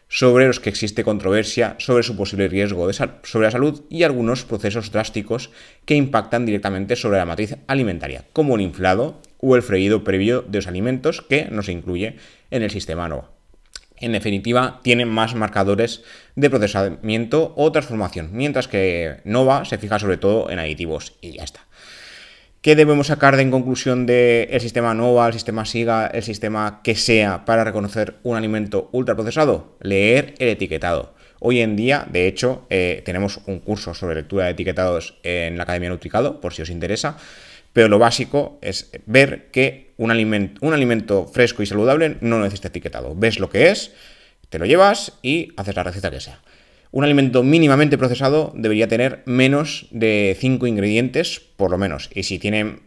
sobre 0.06 0.46
los 0.46 0.60
que 0.60 0.68
existe 0.68 1.02
controversia 1.02 1.76
sobre 1.78 2.02
su 2.02 2.14
posible 2.14 2.46
riesgo 2.46 2.92
sobre 2.92 3.46
la 3.46 3.50
salud 3.50 3.84
y 3.88 4.02
algunos 4.02 4.44
procesos 4.44 4.92
drásticos 4.92 5.48
que 5.86 5.94
impactan 5.94 6.44
directamente 6.44 6.94
sobre 6.94 7.16
la 7.16 7.24
matriz 7.24 7.56
alimentaria, 7.68 8.26
como 8.34 8.56
el 8.56 8.60
inflado 8.60 9.18
o 9.38 9.56
el 9.56 9.62
freído 9.62 10.04
previo 10.04 10.42
de 10.42 10.58
los 10.58 10.66
alimentos 10.66 11.22
que 11.22 11.48
no 11.50 11.62
se 11.62 11.72
incluye 11.72 12.16
en 12.50 12.62
el 12.62 12.70
sistema 12.70 13.08
NOVA. 13.08 13.30
En 13.96 14.12
definitiva, 14.12 14.80
tienen 14.82 15.08
más 15.08 15.34
marcadores 15.34 16.02
de 16.36 16.50
procesamiento 16.50 17.54
o 17.56 17.72
transformación, 17.72 18.28
mientras 18.32 18.68
que 18.68 19.22
NOVA 19.24 19.64
se 19.64 19.78
fija 19.78 19.98
sobre 19.98 20.18
todo 20.18 20.50
en 20.50 20.58
aditivos 20.58 21.14
y 21.22 21.38
ya 21.38 21.44
está. 21.44 21.60
¿Qué 22.64 22.76
debemos 22.76 23.08
sacar 23.08 23.36
de 23.36 23.42
en 23.42 23.50
conclusión 23.50 24.06
del 24.06 24.58
sistema 24.58 24.94
NOVA, 24.94 25.26
el 25.26 25.34
sistema 25.34 25.66
SIGA, 25.66 26.06
el 26.06 26.22
sistema 26.22 26.80
que 26.82 26.94
sea 26.94 27.44
para 27.44 27.62
reconocer 27.62 28.14
un 28.22 28.38
alimento 28.38 28.88
ultraprocesado? 28.92 29.76
Leer 29.82 30.32
el 30.38 30.48
etiquetado. 30.48 31.12
Hoy 31.40 31.60
en 31.60 31.76
día, 31.76 32.06
de 32.10 32.26
hecho, 32.26 32.66
eh, 32.70 33.02
tenemos 33.04 33.40
un 33.44 33.58
curso 33.58 33.92
sobre 33.92 34.14
lectura 34.14 34.46
de 34.46 34.52
etiquetados 34.52 35.18
en 35.24 35.58
la 35.58 35.64
Academia 35.64 35.90
Nutricado, 35.90 36.40
por 36.40 36.54
si 36.54 36.62
os 36.62 36.70
interesa, 36.70 37.18
pero 37.74 37.88
lo 37.88 37.98
básico 37.98 38.58
es 38.62 38.90
ver 39.04 39.50
que 39.50 39.92
un 39.98 40.10
alimento, 40.10 40.66
un 40.66 40.72
alimento 40.72 41.26
fresco 41.26 41.62
y 41.62 41.66
saludable 41.66 42.16
no 42.22 42.40
necesita 42.40 42.68
etiquetado. 42.68 43.14
Ves 43.14 43.40
lo 43.40 43.50
que 43.50 43.68
es, 43.68 43.92
te 44.48 44.58
lo 44.58 44.64
llevas 44.64 45.18
y 45.20 45.52
haces 45.58 45.76
la 45.76 45.82
receta 45.82 46.10
que 46.10 46.20
sea. 46.20 46.40
Un 46.94 47.02
alimento 47.02 47.42
mínimamente 47.42 47.98
procesado 47.98 48.52
debería 48.54 48.86
tener 48.86 49.24
menos 49.26 49.88
de 49.90 50.36
5 50.38 50.64
ingredientes, 50.68 51.40
por 51.40 51.72
lo 51.72 51.76
menos. 51.76 52.08
Y 52.14 52.22
si 52.22 52.38
tiene, 52.38 52.82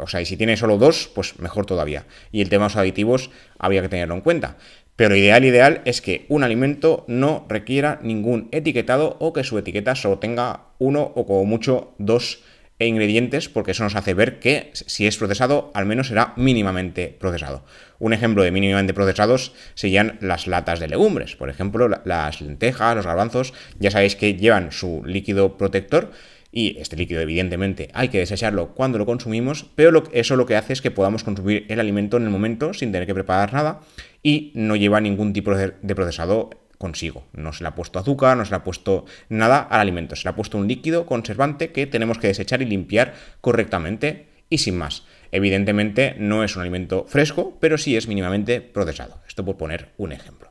o 0.00 0.06
sea, 0.06 0.20
y 0.20 0.26
si 0.26 0.36
tiene 0.36 0.56
solo 0.56 0.78
dos, 0.78 1.10
pues 1.12 1.40
mejor 1.40 1.66
todavía. 1.66 2.06
Y 2.30 2.40
el 2.40 2.50
tema 2.50 2.66
de 2.66 2.68
los 2.68 2.76
aditivos 2.76 3.30
habría 3.58 3.82
que 3.82 3.88
tenerlo 3.88 4.14
en 4.14 4.20
cuenta. 4.20 4.58
Pero 4.94 5.16
ideal, 5.16 5.44
ideal 5.44 5.82
es 5.86 6.00
que 6.00 6.24
un 6.28 6.44
alimento 6.44 7.04
no 7.08 7.46
requiera 7.48 7.98
ningún 8.00 8.48
etiquetado 8.52 9.16
o 9.18 9.32
que 9.32 9.42
su 9.42 9.58
etiqueta 9.58 9.96
solo 9.96 10.20
tenga 10.20 10.66
uno 10.78 11.02
o 11.16 11.26
como 11.26 11.44
mucho 11.44 11.94
dos 11.98 12.44
ingredientes, 12.86 13.48
porque 13.48 13.72
eso 13.72 13.82
nos 13.82 13.96
hace 13.96 14.14
ver 14.14 14.38
que 14.38 14.70
si 14.72 15.06
es 15.06 15.16
procesado, 15.16 15.70
al 15.74 15.86
menos 15.86 16.08
será 16.08 16.32
mínimamente 16.36 17.16
procesado. 17.18 17.64
Un 17.98 18.12
ejemplo 18.12 18.42
de 18.44 18.52
mínimamente 18.52 18.94
procesados 18.94 19.52
serían 19.74 20.18
las 20.20 20.46
latas 20.46 20.78
de 20.78 20.88
legumbres. 20.88 21.34
Por 21.34 21.50
ejemplo, 21.50 21.88
las 21.88 22.40
lentejas, 22.40 22.94
los 22.94 23.06
garbanzos, 23.06 23.52
ya 23.78 23.90
sabéis 23.90 24.14
que 24.14 24.34
llevan 24.34 24.70
su 24.70 25.02
líquido 25.04 25.56
protector 25.56 26.12
y 26.50 26.78
este 26.78 26.96
líquido 26.96 27.20
evidentemente 27.20 27.90
hay 27.92 28.08
que 28.08 28.18
desecharlo 28.18 28.68
cuando 28.74 28.96
lo 28.96 29.06
consumimos, 29.06 29.66
pero 29.74 30.04
eso 30.12 30.36
lo 30.36 30.46
que 30.46 30.56
hace 30.56 30.72
es 30.72 30.80
que 30.80 30.90
podamos 30.90 31.24
consumir 31.24 31.66
el 31.68 31.80
alimento 31.80 32.16
en 32.16 32.24
el 32.24 32.30
momento 32.30 32.72
sin 32.72 32.92
tener 32.92 33.06
que 33.06 33.14
preparar 33.14 33.52
nada 33.52 33.80
y 34.22 34.52
no 34.54 34.76
lleva 34.76 35.00
ningún 35.00 35.32
tipo 35.32 35.54
de 35.54 35.94
procesado 35.94 36.50
consigo. 36.78 37.26
No 37.32 37.52
se 37.52 37.64
le 37.64 37.68
ha 37.68 37.74
puesto 37.74 37.98
azúcar, 37.98 38.36
no 38.36 38.44
se 38.44 38.50
le 38.52 38.56
ha 38.56 38.64
puesto 38.64 39.04
nada 39.28 39.58
al 39.60 39.80
alimento, 39.80 40.16
se 40.16 40.24
le 40.24 40.30
ha 40.30 40.36
puesto 40.36 40.56
un 40.56 40.68
líquido 40.68 41.06
conservante 41.06 41.72
que 41.72 41.86
tenemos 41.86 42.18
que 42.18 42.28
desechar 42.28 42.62
y 42.62 42.66
limpiar 42.66 43.14
correctamente 43.40 44.28
y 44.48 44.58
sin 44.58 44.78
más. 44.78 45.04
Evidentemente 45.32 46.14
no 46.18 46.44
es 46.44 46.56
un 46.56 46.62
alimento 46.62 47.04
fresco, 47.06 47.58
pero 47.60 47.76
sí 47.76 47.96
es 47.96 48.08
mínimamente 48.08 48.60
procesado. 48.60 49.20
Esto 49.28 49.44
por 49.44 49.56
poner 49.56 49.90
un 49.98 50.12
ejemplo. 50.12 50.50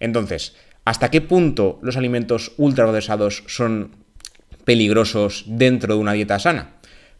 Entonces, 0.00 0.56
¿hasta 0.84 1.10
qué 1.10 1.20
punto 1.20 1.78
los 1.82 1.96
alimentos 1.96 2.52
ultraprocesados 2.58 3.44
son 3.46 3.96
peligrosos 4.64 5.44
dentro 5.46 5.94
de 5.94 6.00
una 6.00 6.12
dieta 6.12 6.38
sana? 6.38 6.73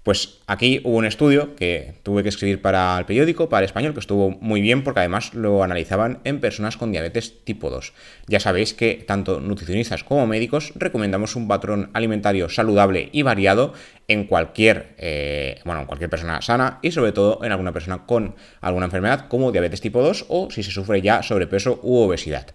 Pues 0.05 0.41
aquí 0.47 0.83
hubo 0.85 0.99
un 0.99 1.07
estudio 1.07 1.57
que 1.57 1.95
tuve 2.03 2.23
que 2.23 2.29
escribir 2.29 2.61
para 2.61 2.99
el 2.99 3.07
periódico, 3.07 3.49
para 3.49 3.61
el 3.61 3.65
español, 3.65 3.95
que 3.95 4.01
estuvo 4.01 4.33
muy 4.33 4.61
bien 4.61 4.85
porque 4.85 5.01
además 5.01 5.33
lo 5.33 5.65
analizaban 5.65 6.21
en 6.25 6.41
personas 6.41 6.77
con 6.77 6.93
diabetes 6.93 7.43
tipo 7.45 7.71
2. 7.71 7.95
Ya 8.27 8.39
sabéis 8.39 8.75
que 8.75 9.03
tanto 9.07 9.41
nutricionistas 9.41 10.05
como 10.05 10.27
médicos 10.27 10.75
recomendamos 10.75 11.37
un 11.37 11.49
patrón 11.49 11.89
alimentario 11.95 12.51
saludable 12.51 13.09
y 13.13 13.23
variado 13.23 13.73
en 14.07 14.25
cualquier, 14.25 14.95
eh, 14.99 15.63
bueno, 15.65 15.81
en 15.81 15.87
cualquier 15.87 16.11
persona 16.11 16.43
sana 16.43 16.81
y 16.83 16.91
sobre 16.91 17.13
todo 17.13 17.43
en 17.43 17.53
alguna 17.53 17.73
persona 17.73 18.05
con 18.05 18.35
alguna 18.61 18.85
enfermedad 18.85 19.29
como 19.29 19.53
diabetes 19.53 19.81
tipo 19.81 20.03
2 20.03 20.27
o 20.29 20.51
si 20.51 20.63
se 20.63 20.71
sufre 20.71 21.01
ya 21.01 21.23
sobrepeso 21.23 21.81
u 21.83 21.97
obesidad. 21.97 22.49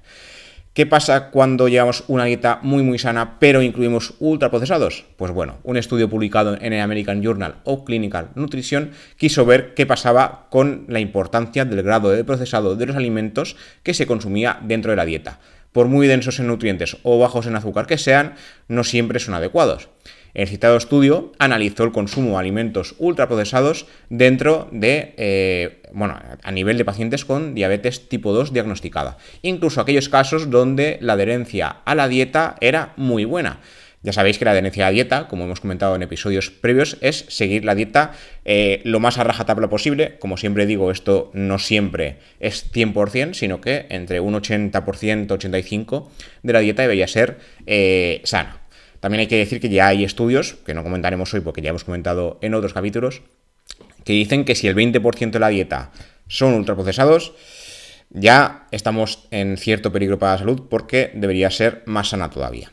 ¿Qué 0.80 0.86
pasa 0.86 1.30
cuando 1.30 1.68
llevamos 1.68 2.06
una 2.08 2.24
dieta 2.24 2.60
muy 2.62 2.84
muy 2.84 2.98
sana 2.98 3.38
pero 3.38 3.62
incluimos 3.62 4.14
ultraprocesados? 4.20 5.04
Pues 5.18 5.30
bueno, 5.34 5.58
un 5.64 5.76
estudio 5.76 6.10
publicado 6.10 6.58
en 6.58 6.72
el 6.72 6.80
American 6.80 7.22
Journal 7.22 7.56
of 7.66 7.84
Clinical 7.84 8.30
Nutrition 8.36 8.92
quiso 9.18 9.46
ver 9.46 9.74
qué 9.74 9.86
pasaba 9.86 10.48
con 10.50 10.86
la 10.88 11.02
importancia 11.02 11.66
del 11.66 11.84
grado 11.84 12.12
de 12.12 12.24
procesado 12.24 12.78
de 12.78 12.86
los 12.86 12.96
alimentos 12.96 13.58
que 13.84 13.94
se 13.94 14.08
consumía 14.08 14.58
dentro 14.64 14.92
de 14.92 14.96
la 14.96 15.04
dieta. 15.04 15.42
Por 15.74 15.90
muy 15.90 16.08
densos 16.08 16.40
en 16.40 16.48
nutrientes 16.48 16.96
o 17.04 17.20
bajos 17.20 17.46
en 17.46 17.58
azúcar 17.58 17.86
que 17.86 17.98
sean, 17.98 18.36
no 18.70 18.86
siempre 18.86 19.20
son 19.20 19.34
adecuados. 19.34 19.90
El 20.34 20.48
citado 20.48 20.78
estudio 20.78 21.32
analizó 21.40 21.84
el 21.84 21.92
consumo 21.92 22.32
de 22.32 22.38
alimentos 22.38 22.96
ultraprocesados 23.00 23.88
dentro 24.10 24.68
de, 24.72 25.14
eh, 25.18 25.82
bueno, 25.94 26.20
a 26.44 26.52
nivel 26.52 26.78
de 26.78 26.86
pacientes 26.86 27.26
con 27.26 27.56
diabetes 27.56 28.10
tipo 28.10 28.34
2 28.34 28.54
diagnosticada, 28.54 29.18
incluso 29.42 29.82
aquellos 29.82 30.10
casos 30.10 30.50
donde 30.50 30.98
la 31.02 31.14
adherencia 31.14 31.78
a 31.86 31.96
la 31.96 32.08
dieta 32.08 32.56
era 32.62 32.94
muy 32.96 33.26
buena. 33.26 33.60
Ya 34.02 34.14
sabéis 34.14 34.38
que 34.38 34.46
la 34.46 34.52
adherencia 34.52 34.86
a 34.86 34.90
la 34.90 34.94
dieta, 34.94 35.28
como 35.28 35.44
hemos 35.44 35.60
comentado 35.60 35.94
en 35.94 36.02
episodios 36.02 36.52
previos, 36.52 36.98
es 37.02 37.26
seguir 37.28 37.66
la 37.66 37.76
dieta 37.76 38.14
eh, 38.46 38.80
lo 38.86 39.02
más 39.02 39.18
a 39.18 39.26
rajatabla 39.26 39.70
posible. 39.70 40.18
Como 40.20 40.38
siempre 40.38 40.66
digo, 40.66 40.90
esto 40.90 41.32
no 41.34 41.60
siempre 41.60 42.18
es 42.40 42.72
100%, 42.72 43.34
sino 43.34 43.60
que 43.60 43.88
entre 43.90 44.22
un 44.22 44.36
80%, 44.36 45.28
85% 45.28 46.08
de 46.44 46.54
la 46.54 46.60
dieta 46.60 46.84
debería 46.84 47.08
ser 47.08 47.40
eh, 47.66 48.22
sana. 48.24 48.62
También 49.00 49.22
hay 49.22 49.28
que 49.28 49.38
decir 49.38 49.60
que 49.60 49.70
ya 49.70 49.88
hay 49.88 50.04
estudios, 50.04 50.56
que 50.66 50.74
no 50.74 50.84
comentaremos 50.84 51.34
hoy 51.34 51.42
porque 51.42 51.62
ya 51.62 51.70
hemos 51.70 51.84
comentado 51.84 52.38
en 52.42 52.54
otros 52.54 52.74
capítulos, 52.74 53.22
que 54.04 54.14
dicen 54.14 54.46
que 54.46 54.56
si 54.56 54.68
el 54.68 54.76
20% 54.76 55.32
de 55.32 55.40
la 55.40 55.50
dieta 55.50 55.92
son 56.28 56.54
ultraprocesados, 56.54 57.34
ya 58.10 58.68
estamos 58.72 59.28
en 59.32 59.58
cierto 59.58 59.92
peligro 59.92 60.20
para 60.20 60.34
la 60.34 60.38
salud 60.40 60.64
porque 60.70 61.12
debería 61.14 61.52
ser 61.52 61.84
más 61.86 62.10
sana 62.10 62.30
todavía. 62.30 62.72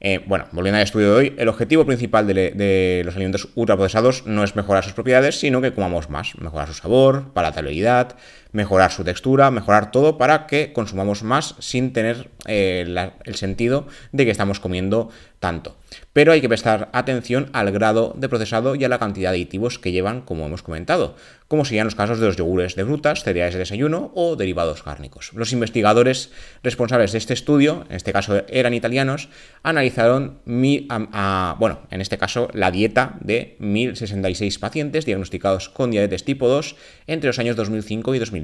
Eh, 0.00 0.20
bueno, 0.26 0.46
volviendo 0.52 0.76
al 0.76 0.84
estudio 0.84 1.10
de 1.10 1.16
hoy, 1.16 1.34
el 1.38 1.48
objetivo 1.48 1.84
principal 1.84 2.26
de, 2.26 2.52
de, 2.52 3.02
los 3.04 3.16
alimentos 3.16 3.48
ultraprocesados 3.56 4.26
no 4.26 4.44
es 4.44 4.54
mejorar 4.54 4.84
sus 4.84 4.92
propiedades, 4.92 5.40
sino 5.40 5.60
que 5.60 5.72
comamos 5.72 6.08
más, 6.08 6.38
mejorar 6.38 6.68
su 6.68 6.74
sabor, 6.74 7.32
palatabilidad, 7.32 8.16
mejorar 8.52 8.90
su 8.90 9.04
textura, 9.04 9.50
mejorar 9.50 9.90
todo 9.90 10.18
para 10.18 10.46
que 10.46 10.72
consumamos 10.72 11.22
más 11.22 11.54
sin 11.58 11.92
tener 11.92 12.30
eh, 12.46 12.84
el 13.24 13.34
sentido 13.34 13.86
de 14.12 14.24
que 14.24 14.30
estamos 14.30 14.60
comiendo 14.60 15.10
tanto. 15.38 15.76
Pero 16.12 16.32
hay 16.32 16.40
que 16.40 16.48
prestar 16.48 16.90
atención 16.92 17.48
al 17.52 17.70
grado 17.70 18.14
de 18.16 18.28
procesado 18.28 18.74
y 18.74 18.84
a 18.84 18.88
la 18.88 18.98
cantidad 18.98 19.30
de 19.30 19.36
aditivos 19.36 19.78
que 19.78 19.92
llevan, 19.92 20.22
como 20.22 20.44
hemos 20.46 20.62
comentado, 20.62 21.14
como 21.46 21.64
serían 21.64 21.86
los 21.86 21.94
casos 21.94 22.18
de 22.18 22.26
los 22.26 22.36
yogures 22.36 22.74
de 22.74 22.84
frutas, 22.84 23.22
cereales 23.22 23.54
de 23.54 23.60
desayuno 23.60 24.10
o 24.14 24.36
derivados 24.36 24.82
cárnicos. 24.82 25.32
Los 25.34 25.52
investigadores 25.52 26.32
responsables 26.62 27.12
de 27.12 27.18
este 27.18 27.34
estudio, 27.34 27.86
en 27.88 27.96
este 27.96 28.12
caso 28.12 28.42
eran 28.48 28.74
italianos, 28.74 29.28
analizaron, 29.62 30.40
bueno, 30.44 31.80
en 31.90 32.00
este 32.00 32.18
caso 32.18 32.48
la 32.52 32.70
dieta 32.70 33.16
de 33.20 33.56
1.066 33.60 34.58
pacientes 34.58 35.06
diagnosticados 35.06 35.68
con 35.68 35.90
diabetes 35.90 36.24
tipo 36.24 36.48
2 36.48 36.76
entre 37.06 37.28
los 37.28 37.38
años 37.38 37.56
2005 37.56 38.14
y 38.14 38.18
2005 38.18 38.37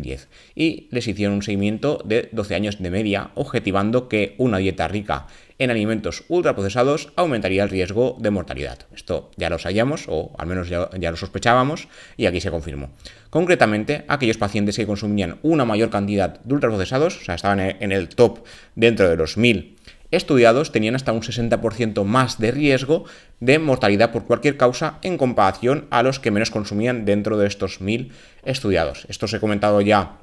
y 0.54 0.88
les 0.90 1.06
hicieron 1.06 1.36
un 1.36 1.42
seguimiento 1.42 2.02
de 2.04 2.28
12 2.32 2.54
años 2.54 2.82
de 2.82 2.90
media, 2.90 3.30
objetivando 3.34 4.08
que 4.08 4.34
una 4.38 4.58
dieta 4.58 4.88
rica 4.88 5.26
en 5.58 5.70
alimentos 5.70 6.24
ultraprocesados 6.28 7.12
aumentaría 7.16 7.62
el 7.62 7.70
riesgo 7.70 8.16
de 8.18 8.30
mortalidad. 8.30 8.78
Esto 8.94 9.30
ya 9.36 9.50
lo 9.50 9.58
sabíamos, 9.58 10.06
o 10.08 10.32
al 10.38 10.46
menos 10.46 10.68
ya, 10.68 10.88
lo 10.92 11.16
sospechábamos, 11.16 11.88
y 12.16 12.26
aquí 12.26 12.40
se 12.40 12.50
confirmó. 12.50 12.90
Concretamente, 13.30 14.04
aquellos 14.08 14.38
pacientes 14.38 14.76
que 14.76 14.86
consumían 14.86 15.38
una 15.42 15.64
mayor 15.64 15.90
cantidad 15.90 16.40
de 16.40 16.54
ultraprocesados, 16.54 17.20
o 17.20 17.24
sea, 17.24 17.36
estaban 17.36 17.60
en 17.60 17.92
el 17.92 18.08
top 18.08 18.44
dentro 18.74 19.08
de 19.08 19.16
los 19.16 19.36
1000 19.36 19.76
estudiados 20.16 20.73
tenían 20.73 20.94
hasta 20.94 21.12
un 21.12 21.23
60% 21.23 22.04
más 22.04 22.38
de 22.38 22.50
riesgo 22.50 23.04
de 23.40 23.59
mortalidad 23.59 24.12
por 24.12 24.25
cualquier 24.26 24.56
causa 24.56 24.99
en 25.02 25.18
comparación 25.18 25.87
a 25.90 26.02
los 26.02 26.18
que 26.21 26.30
menos 26.30 26.50
consumían 26.50 27.04
dentro 27.04 27.38
de 27.38 27.47
estos 27.47 27.80
1000 27.80 28.12
estudiados. 28.44 29.06
Esto 29.09 29.26
os 29.26 29.35
he 29.35 29.40
comentado 29.40 29.80
ya 29.80 30.18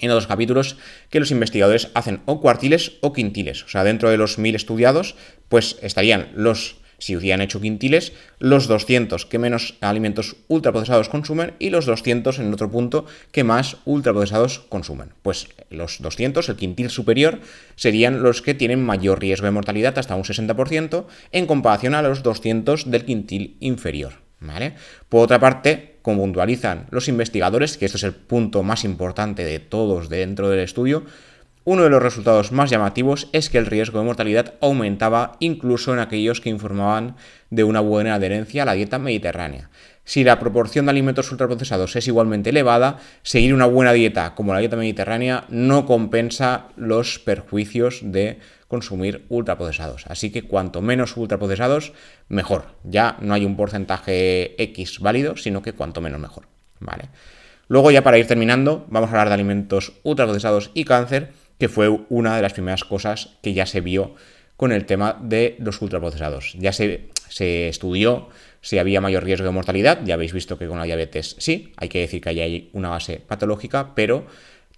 en 0.00 0.10
otros 0.10 0.26
capítulos 0.26 0.76
que 1.10 1.20
los 1.20 1.30
investigadores 1.30 1.90
hacen 1.94 2.20
o 2.24 2.40
cuartiles 2.40 2.92
o 3.00 3.12
quintiles. 3.12 3.64
O 3.64 3.68
sea, 3.68 3.84
dentro 3.84 4.10
de 4.10 4.16
los 4.16 4.38
1000 4.38 4.54
estudiados, 4.54 5.16
pues 5.48 5.76
estarían 5.82 6.28
los 6.34 6.76
si 6.98 7.16
hubieran 7.16 7.40
hecho 7.40 7.60
quintiles, 7.60 8.12
los 8.38 8.66
200 8.66 9.26
que 9.26 9.38
menos 9.38 9.76
alimentos 9.80 10.36
ultraprocesados 10.48 11.08
consumen 11.08 11.54
y 11.58 11.70
los 11.70 11.86
200 11.86 12.38
en 12.38 12.52
otro 12.52 12.70
punto 12.70 13.06
que 13.32 13.44
más 13.44 13.76
ultraprocesados 13.84 14.58
consumen. 14.68 15.12
Pues 15.22 15.48
los 15.70 16.02
200, 16.02 16.48
el 16.48 16.56
quintil 16.56 16.90
superior, 16.90 17.40
serían 17.76 18.22
los 18.22 18.42
que 18.42 18.54
tienen 18.54 18.84
mayor 18.84 19.20
riesgo 19.20 19.46
de 19.46 19.52
mortalidad, 19.52 19.98
hasta 19.98 20.16
un 20.16 20.24
60%, 20.24 21.06
en 21.32 21.46
comparación 21.46 21.94
a 21.94 22.02
los 22.02 22.22
200 22.22 22.90
del 22.90 23.04
quintil 23.04 23.56
inferior. 23.60 24.14
Por 25.08 25.24
otra 25.24 25.40
parte, 25.40 25.96
como 26.02 26.22
puntualizan 26.22 26.86
los 26.90 27.08
investigadores, 27.08 27.76
que 27.76 27.86
esto 27.86 27.98
es 27.98 28.04
el 28.04 28.14
punto 28.14 28.62
más 28.62 28.84
importante 28.84 29.44
de 29.44 29.58
todos 29.58 30.08
dentro 30.08 30.48
del 30.48 30.60
estudio, 30.60 31.04
uno 31.68 31.82
de 31.82 31.90
los 31.90 32.02
resultados 32.02 32.50
más 32.50 32.70
llamativos 32.70 33.28
es 33.34 33.50
que 33.50 33.58
el 33.58 33.66
riesgo 33.66 33.98
de 33.98 34.06
mortalidad 34.06 34.54
aumentaba 34.62 35.32
incluso 35.38 35.92
en 35.92 35.98
aquellos 35.98 36.40
que 36.40 36.48
informaban 36.48 37.16
de 37.50 37.62
una 37.62 37.80
buena 37.80 38.14
adherencia 38.14 38.62
a 38.62 38.64
la 38.64 38.72
dieta 38.72 38.98
mediterránea. 38.98 39.68
Si 40.02 40.24
la 40.24 40.38
proporción 40.38 40.86
de 40.86 40.92
alimentos 40.92 41.30
ultraprocesados 41.30 41.94
es 41.94 42.08
igualmente 42.08 42.48
elevada, 42.48 43.00
seguir 43.22 43.52
una 43.52 43.66
buena 43.66 43.92
dieta 43.92 44.34
como 44.34 44.54
la 44.54 44.60
dieta 44.60 44.76
mediterránea 44.76 45.44
no 45.50 45.84
compensa 45.84 46.68
los 46.76 47.18
perjuicios 47.18 48.00
de 48.02 48.38
consumir 48.66 49.26
ultraprocesados. 49.28 50.06
Así 50.06 50.32
que 50.32 50.44
cuanto 50.44 50.80
menos 50.80 51.18
ultraprocesados, 51.18 51.92
mejor. 52.28 52.64
Ya 52.82 53.18
no 53.20 53.34
hay 53.34 53.44
un 53.44 53.58
porcentaje 53.58 54.54
X 54.62 55.00
válido, 55.00 55.36
sino 55.36 55.60
que 55.60 55.74
cuanto 55.74 56.00
menos 56.00 56.18
mejor. 56.18 56.46
¿Vale? 56.80 57.10
Luego, 57.66 57.90
ya 57.90 58.02
para 58.02 58.16
ir 58.16 58.26
terminando, 58.26 58.86
vamos 58.88 59.08
a 59.08 59.10
hablar 59.10 59.28
de 59.28 59.34
alimentos 59.34 59.92
ultraprocesados 60.02 60.70
y 60.72 60.84
cáncer, 60.84 61.32
que 61.58 61.68
fue 61.68 61.88
una 62.08 62.36
de 62.36 62.42
las 62.42 62.52
primeras 62.52 62.84
cosas 62.84 63.36
que 63.42 63.52
ya 63.52 63.66
se 63.66 63.80
vio 63.80 64.14
con 64.56 64.72
el 64.72 64.86
tema 64.86 65.18
de 65.20 65.56
los 65.60 65.80
ultraprocesados. 65.80 66.54
Ya 66.58 66.72
se, 66.72 67.08
se 67.28 67.68
estudió 67.68 68.28
si 68.60 68.78
había 68.78 69.00
mayor 69.00 69.24
riesgo 69.24 69.46
de 69.46 69.52
mortalidad, 69.52 70.00
ya 70.04 70.14
habéis 70.14 70.32
visto 70.32 70.58
que 70.58 70.66
con 70.66 70.78
la 70.78 70.84
diabetes 70.84 71.36
sí, 71.38 71.72
hay 71.76 71.88
que 71.88 72.00
decir 72.00 72.20
que 72.20 72.30
hay 72.30 72.70
una 72.72 72.88
base 72.88 73.20
patológica, 73.24 73.94
pero 73.94 74.26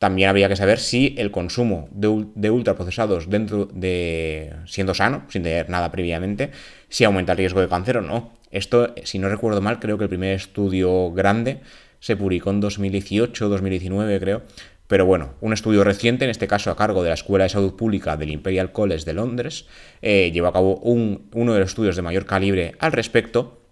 también 0.01 0.31
habría 0.31 0.49
que 0.49 0.57
saber 0.57 0.79
si 0.79 1.15
el 1.19 1.31
consumo 1.31 1.89
de, 1.93 2.51
ultraprocesados 2.51 3.29
dentro 3.29 3.67
de 3.67 4.55
siendo 4.65 4.95
sano, 4.95 5.27
sin 5.29 5.43
tener 5.43 5.69
nada 5.69 5.93
previamente, 5.93 6.51
si 6.89 7.05
aumenta 7.05 7.33
el 7.33 7.39
riesgo 7.39 7.61
de 7.61 7.69
cáncer 7.69 7.99
o 7.99 8.01
no. 8.01 8.33
Esto, 8.51 8.95
si 9.05 9.19
no 9.19 9.29
recuerdo 9.29 9.61
mal, 9.61 9.79
creo 9.79 9.99
que 9.99 10.05
el 10.05 10.09
primer 10.09 10.35
estudio 10.35 11.13
grande 11.13 11.61
se 12.01 12.17
publicó 12.17 12.49
en 12.49 12.61
2018, 12.61 13.49
2019, 13.51 14.21
creo. 14.21 14.43
Pero 14.91 15.07
bueno, 15.07 15.35
un 15.41 15.53
estudio 15.53 15.85
reciente, 15.85 16.25
en 16.25 16.33
este 16.33 16.49
caso 16.49 16.69
a 16.69 16.77
cargo 16.77 17.05
de 17.05 17.11
la 17.11 17.15
Escuela 17.15 17.45
de 17.45 17.51
Salud 17.51 17.77
Pública 17.77 18.17
del 18.17 18.31
Imperial 18.31 18.73
College 18.73 19.05
de 19.05 19.13
Londres, 19.13 19.67
eh, 20.03 20.33
llevó 20.35 20.49
a 20.49 20.53
cabo 20.53 20.81
uno 20.83 21.55
de 21.55 21.61
los 21.61 21.69
estudios 21.69 21.95
de 21.95 22.03
mayor 22.03 22.27
calibre 22.27 22.75
al 22.81 22.91
respecto 22.91 23.63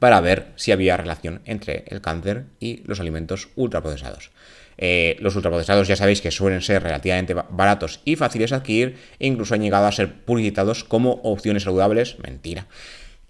para 0.00 0.20
ver 0.20 0.48
si 0.56 0.72
había 0.72 0.96
relación 0.96 1.40
entre 1.44 1.84
el 1.86 2.00
cáncer 2.00 2.46
y 2.58 2.82
los 2.84 2.98
alimentos 2.98 3.48
ultraprocesados. 3.54 4.32
Eh, 4.76 5.16
los 5.20 5.36
ultraprocesados 5.36 5.86
ya 5.86 5.94
sabéis 5.94 6.20
que 6.20 6.32
suelen 6.32 6.62
ser 6.62 6.82
relativamente 6.82 7.34
baratos 7.34 8.00
y 8.04 8.16
fáciles 8.16 8.50
de 8.50 8.56
adquirir 8.56 8.96
e 9.20 9.28
incluso 9.28 9.54
han 9.54 9.62
llegado 9.62 9.86
a 9.86 9.92
ser 9.92 10.24
publicitados 10.24 10.82
como 10.82 11.20
opciones 11.22 11.62
saludables. 11.62 12.18
Mentira. 12.18 12.66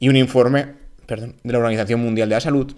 Y 0.00 0.08
un 0.08 0.16
informe 0.16 0.68
de 1.06 1.52
la 1.52 1.58
Organización 1.58 2.00
Mundial 2.00 2.30
de 2.30 2.36
la 2.36 2.40
Salud 2.40 2.74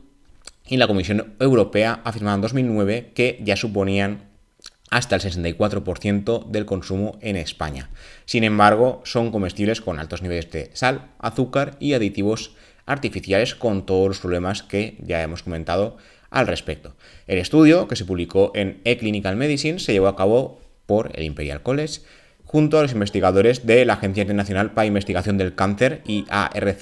y 0.67 0.79
la 0.79 0.89
Comisión 0.89 1.35
Europea 1.39 2.01
afirmaron 2.03 2.39
en 2.39 2.43
2009 2.43 3.13
que 3.15 3.39
ya 3.45 3.55
suponían 3.55 4.28
hasta 4.91 5.17
el 5.17 5.23
64% 5.23 6.47
del 6.47 6.67
consumo 6.67 7.19
en 7.21 7.37
España. 7.37 7.91
Sin 8.25 8.45
embargo, 8.45 9.03
son 9.05 9.31
comestibles 9.31 9.81
con 9.81 9.99
altos 9.99 10.23
niveles 10.23 10.51
de 10.51 10.71
sal, 10.75 11.11
azúcar 11.19 11.77
y 11.79 11.93
aditivos 11.93 12.53
artificiales 12.87 13.55
con 13.55 13.85
todos 13.85 14.09
los 14.09 14.19
problemas 14.19 14.63
que 14.63 14.97
ya 15.01 15.23
hemos 15.23 15.43
comentado 15.43 15.99
al 16.31 16.47
respecto. 16.47 16.95
El 17.27 17.39
estudio, 17.39 17.89
que 17.89 17.97
se 17.97 18.05
publicó 18.05 18.53
en 18.55 18.81
eClinical 18.85 19.37
Medicine, 19.37 19.79
se 19.79 19.93
llevó 19.93 20.09
a 20.09 20.17
cabo 20.17 20.61
por 20.87 21.13
el 21.15 21.25
Imperial 21.25 21.63
College 21.63 22.01
junto 22.45 22.79
a 22.79 22.83
los 22.83 22.93
investigadores 22.93 23.67
de 23.67 23.85
la 23.85 23.95
Agencia 23.95 24.23
Internacional 24.23 24.73
para 24.73 24.87
Investigación 24.87 25.37
del 25.37 25.55
Cáncer, 25.55 26.03
IARC, 26.07 26.81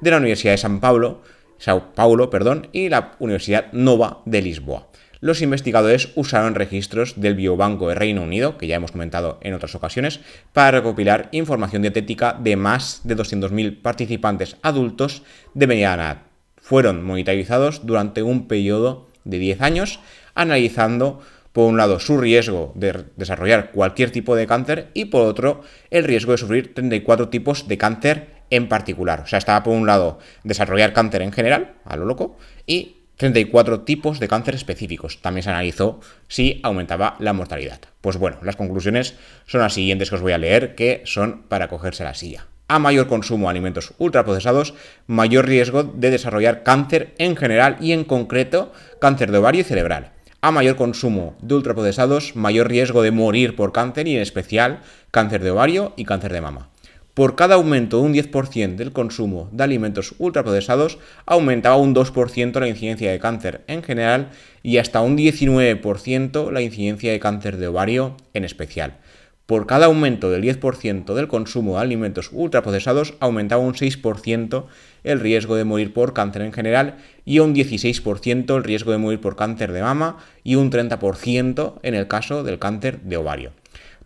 de 0.00 0.10
la 0.10 0.18
Universidad 0.18 0.52
de 0.52 0.58
San 0.58 0.80
Paulo, 0.80 1.22
Sao 1.58 1.94
Paulo 1.94 2.28
perdón, 2.28 2.68
y 2.72 2.90
la 2.90 3.16
Universidad 3.18 3.72
Nova 3.72 4.20
de 4.26 4.42
Lisboa. 4.42 4.88
Los 5.26 5.42
investigadores 5.42 6.10
usaron 6.14 6.54
registros 6.54 7.20
del 7.20 7.34
Biobanco 7.34 7.88
de 7.88 7.96
Reino 7.96 8.22
Unido, 8.22 8.56
que 8.56 8.68
ya 8.68 8.76
hemos 8.76 8.92
comentado 8.92 9.40
en 9.42 9.54
otras 9.54 9.74
ocasiones, 9.74 10.20
para 10.52 10.70
recopilar 10.70 11.28
información 11.32 11.82
dietética 11.82 12.38
de 12.40 12.54
más 12.54 13.00
de 13.02 13.16
200.000 13.16 13.82
participantes 13.82 14.56
adultos 14.62 15.24
de 15.52 15.66
mediana 15.66 16.04
edad 16.04 16.18
fueron 16.58 17.02
monitorizados 17.02 17.84
durante 17.84 18.22
un 18.22 18.46
periodo 18.46 19.08
de 19.24 19.40
10 19.40 19.62
años, 19.62 19.98
analizando 20.36 21.20
por 21.52 21.64
un 21.64 21.76
lado 21.76 21.98
su 21.98 22.18
riesgo 22.18 22.70
de 22.76 23.06
desarrollar 23.16 23.72
cualquier 23.72 24.12
tipo 24.12 24.36
de 24.36 24.46
cáncer 24.46 24.90
y 24.94 25.06
por 25.06 25.26
otro 25.26 25.62
el 25.90 26.04
riesgo 26.04 26.30
de 26.30 26.38
sufrir 26.38 26.72
34 26.72 27.30
tipos 27.30 27.66
de 27.66 27.78
cáncer 27.78 28.28
en 28.50 28.68
particular. 28.68 29.22
O 29.22 29.26
sea, 29.26 29.40
estaba 29.40 29.64
por 29.64 29.74
un 29.74 29.88
lado 29.88 30.20
desarrollar 30.44 30.92
cáncer 30.92 31.22
en 31.22 31.32
general, 31.32 31.74
a 31.84 31.96
lo 31.96 32.04
loco, 32.04 32.36
y 32.64 33.05
34 33.16 33.80
tipos 33.80 34.20
de 34.20 34.28
cáncer 34.28 34.54
específicos. 34.54 35.20
También 35.22 35.42
se 35.42 35.50
analizó 35.50 36.00
si 36.28 36.60
aumentaba 36.62 37.16
la 37.18 37.32
mortalidad. 37.32 37.80
Pues 38.00 38.16
bueno, 38.16 38.38
las 38.42 38.56
conclusiones 38.56 39.14
son 39.46 39.60
las 39.60 39.74
siguientes 39.74 40.10
que 40.10 40.16
os 40.16 40.22
voy 40.22 40.32
a 40.32 40.38
leer, 40.38 40.74
que 40.74 41.02
son 41.04 41.42
para 41.48 41.68
cogerse 41.68 42.04
la 42.04 42.14
silla 42.14 42.46
a 42.68 42.78
mayor 42.78 43.06
consumo 43.06 43.46
de 43.46 43.50
alimentos 43.50 43.94
ultraprocesados, 43.98 44.74
mayor 45.06 45.46
riesgo 45.46 45.84
de 45.84 46.10
desarrollar 46.10 46.62
cáncer 46.62 47.14
en 47.18 47.36
general 47.36 47.76
y 47.80 47.92
en 47.92 48.04
concreto 48.04 48.72
cáncer 49.00 49.30
de 49.30 49.38
ovario 49.38 49.60
y 49.60 49.64
cerebral. 49.64 50.12
A 50.40 50.50
mayor 50.50 50.76
consumo 50.76 51.36
de 51.40 51.54
ultraprocesados, 51.54 52.36
mayor 52.36 52.68
riesgo 52.68 53.02
de 53.02 53.10
morir 53.10 53.56
por 53.56 53.72
cáncer 53.72 54.06
y 54.08 54.16
en 54.16 54.22
especial 54.22 54.80
cáncer 55.10 55.42
de 55.42 55.50
ovario 55.50 55.92
y 55.96 56.04
cáncer 56.04 56.32
de 56.32 56.40
mama. 56.40 56.68
Por 57.16 57.34
cada 57.34 57.54
aumento 57.54 57.96
de 57.96 58.02
un 58.02 58.12
10% 58.12 58.76
del 58.76 58.92
consumo 58.92 59.48
de 59.50 59.64
alimentos 59.64 60.14
ultraprocesados, 60.18 60.98
aumentaba 61.24 61.78
un 61.78 61.94
2% 61.94 62.60
la 62.60 62.68
incidencia 62.68 63.10
de 63.10 63.18
cáncer 63.18 63.62
en 63.68 63.82
general 63.82 64.28
y 64.62 64.76
hasta 64.76 65.00
un 65.00 65.16
19% 65.16 66.52
la 66.52 66.60
incidencia 66.60 67.10
de 67.10 67.18
cáncer 67.18 67.56
de 67.56 67.68
ovario 67.68 68.18
en 68.34 68.44
especial. 68.44 68.98
Por 69.46 69.66
cada 69.66 69.86
aumento 69.86 70.30
del 70.30 70.42
10% 70.42 71.14
del 71.14 71.26
consumo 71.26 71.76
de 71.76 71.80
alimentos 71.80 72.28
ultraprocesados, 72.32 73.14
aumentaba 73.18 73.62
un 73.62 73.72
6% 73.72 74.66
el 75.02 75.20
riesgo 75.20 75.56
de 75.56 75.64
morir 75.64 75.94
por 75.94 76.12
cáncer 76.12 76.42
en 76.42 76.52
general 76.52 76.98
y 77.24 77.38
un 77.38 77.54
16% 77.54 78.54
el 78.54 78.62
riesgo 78.62 78.92
de 78.92 78.98
morir 78.98 79.22
por 79.22 79.36
cáncer 79.36 79.72
de 79.72 79.80
mama 79.80 80.18
y 80.44 80.56
un 80.56 80.70
30% 80.70 81.76
en 81.82 81.94
el 81.94 82.08
caso 82.08 82.42
del 82.44 82.58
cáncer 82.58 83.00
de 83.00 83.16
ovario. 83.16 83.52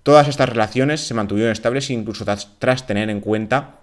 Todas 0.03 0.29
estas 0.29 0.49
relaciones 0.49 1.01
se 1.01 1.15
mantuvieron 1.15 1.53
estables 1.53 1.91
incluso 1.91 2.25
tras, 2.25 2.87
tener 2.87 3.11
en 3.11 3.21
cuenta 3.21 3.81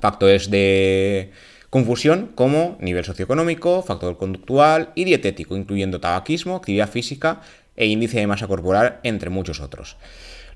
factores 0.00 0.50
de 0.50 1.30
confusión 1.70 2.32
como 2.34 2.76
nivel 2.80 3.04
socioeconómico, 3.04 3.82
factor 3.82 4.18
conductual 4.18 4.90
y 4.94 5.04
dietético, 5.04 5.56
incluyendo 5.56 6.00
tabaquismo, 6.00 6.56
actividad 6.56 6.90
física 6.90 7.40
e 7.76 7.86
índice 7.86 8.18
de 8.18 8.26
masa 8.26 8.48
corporal, 8.48 8.98
entre 9.04 9.30
muchos 9.30 9.60
otros. 9.60 9.96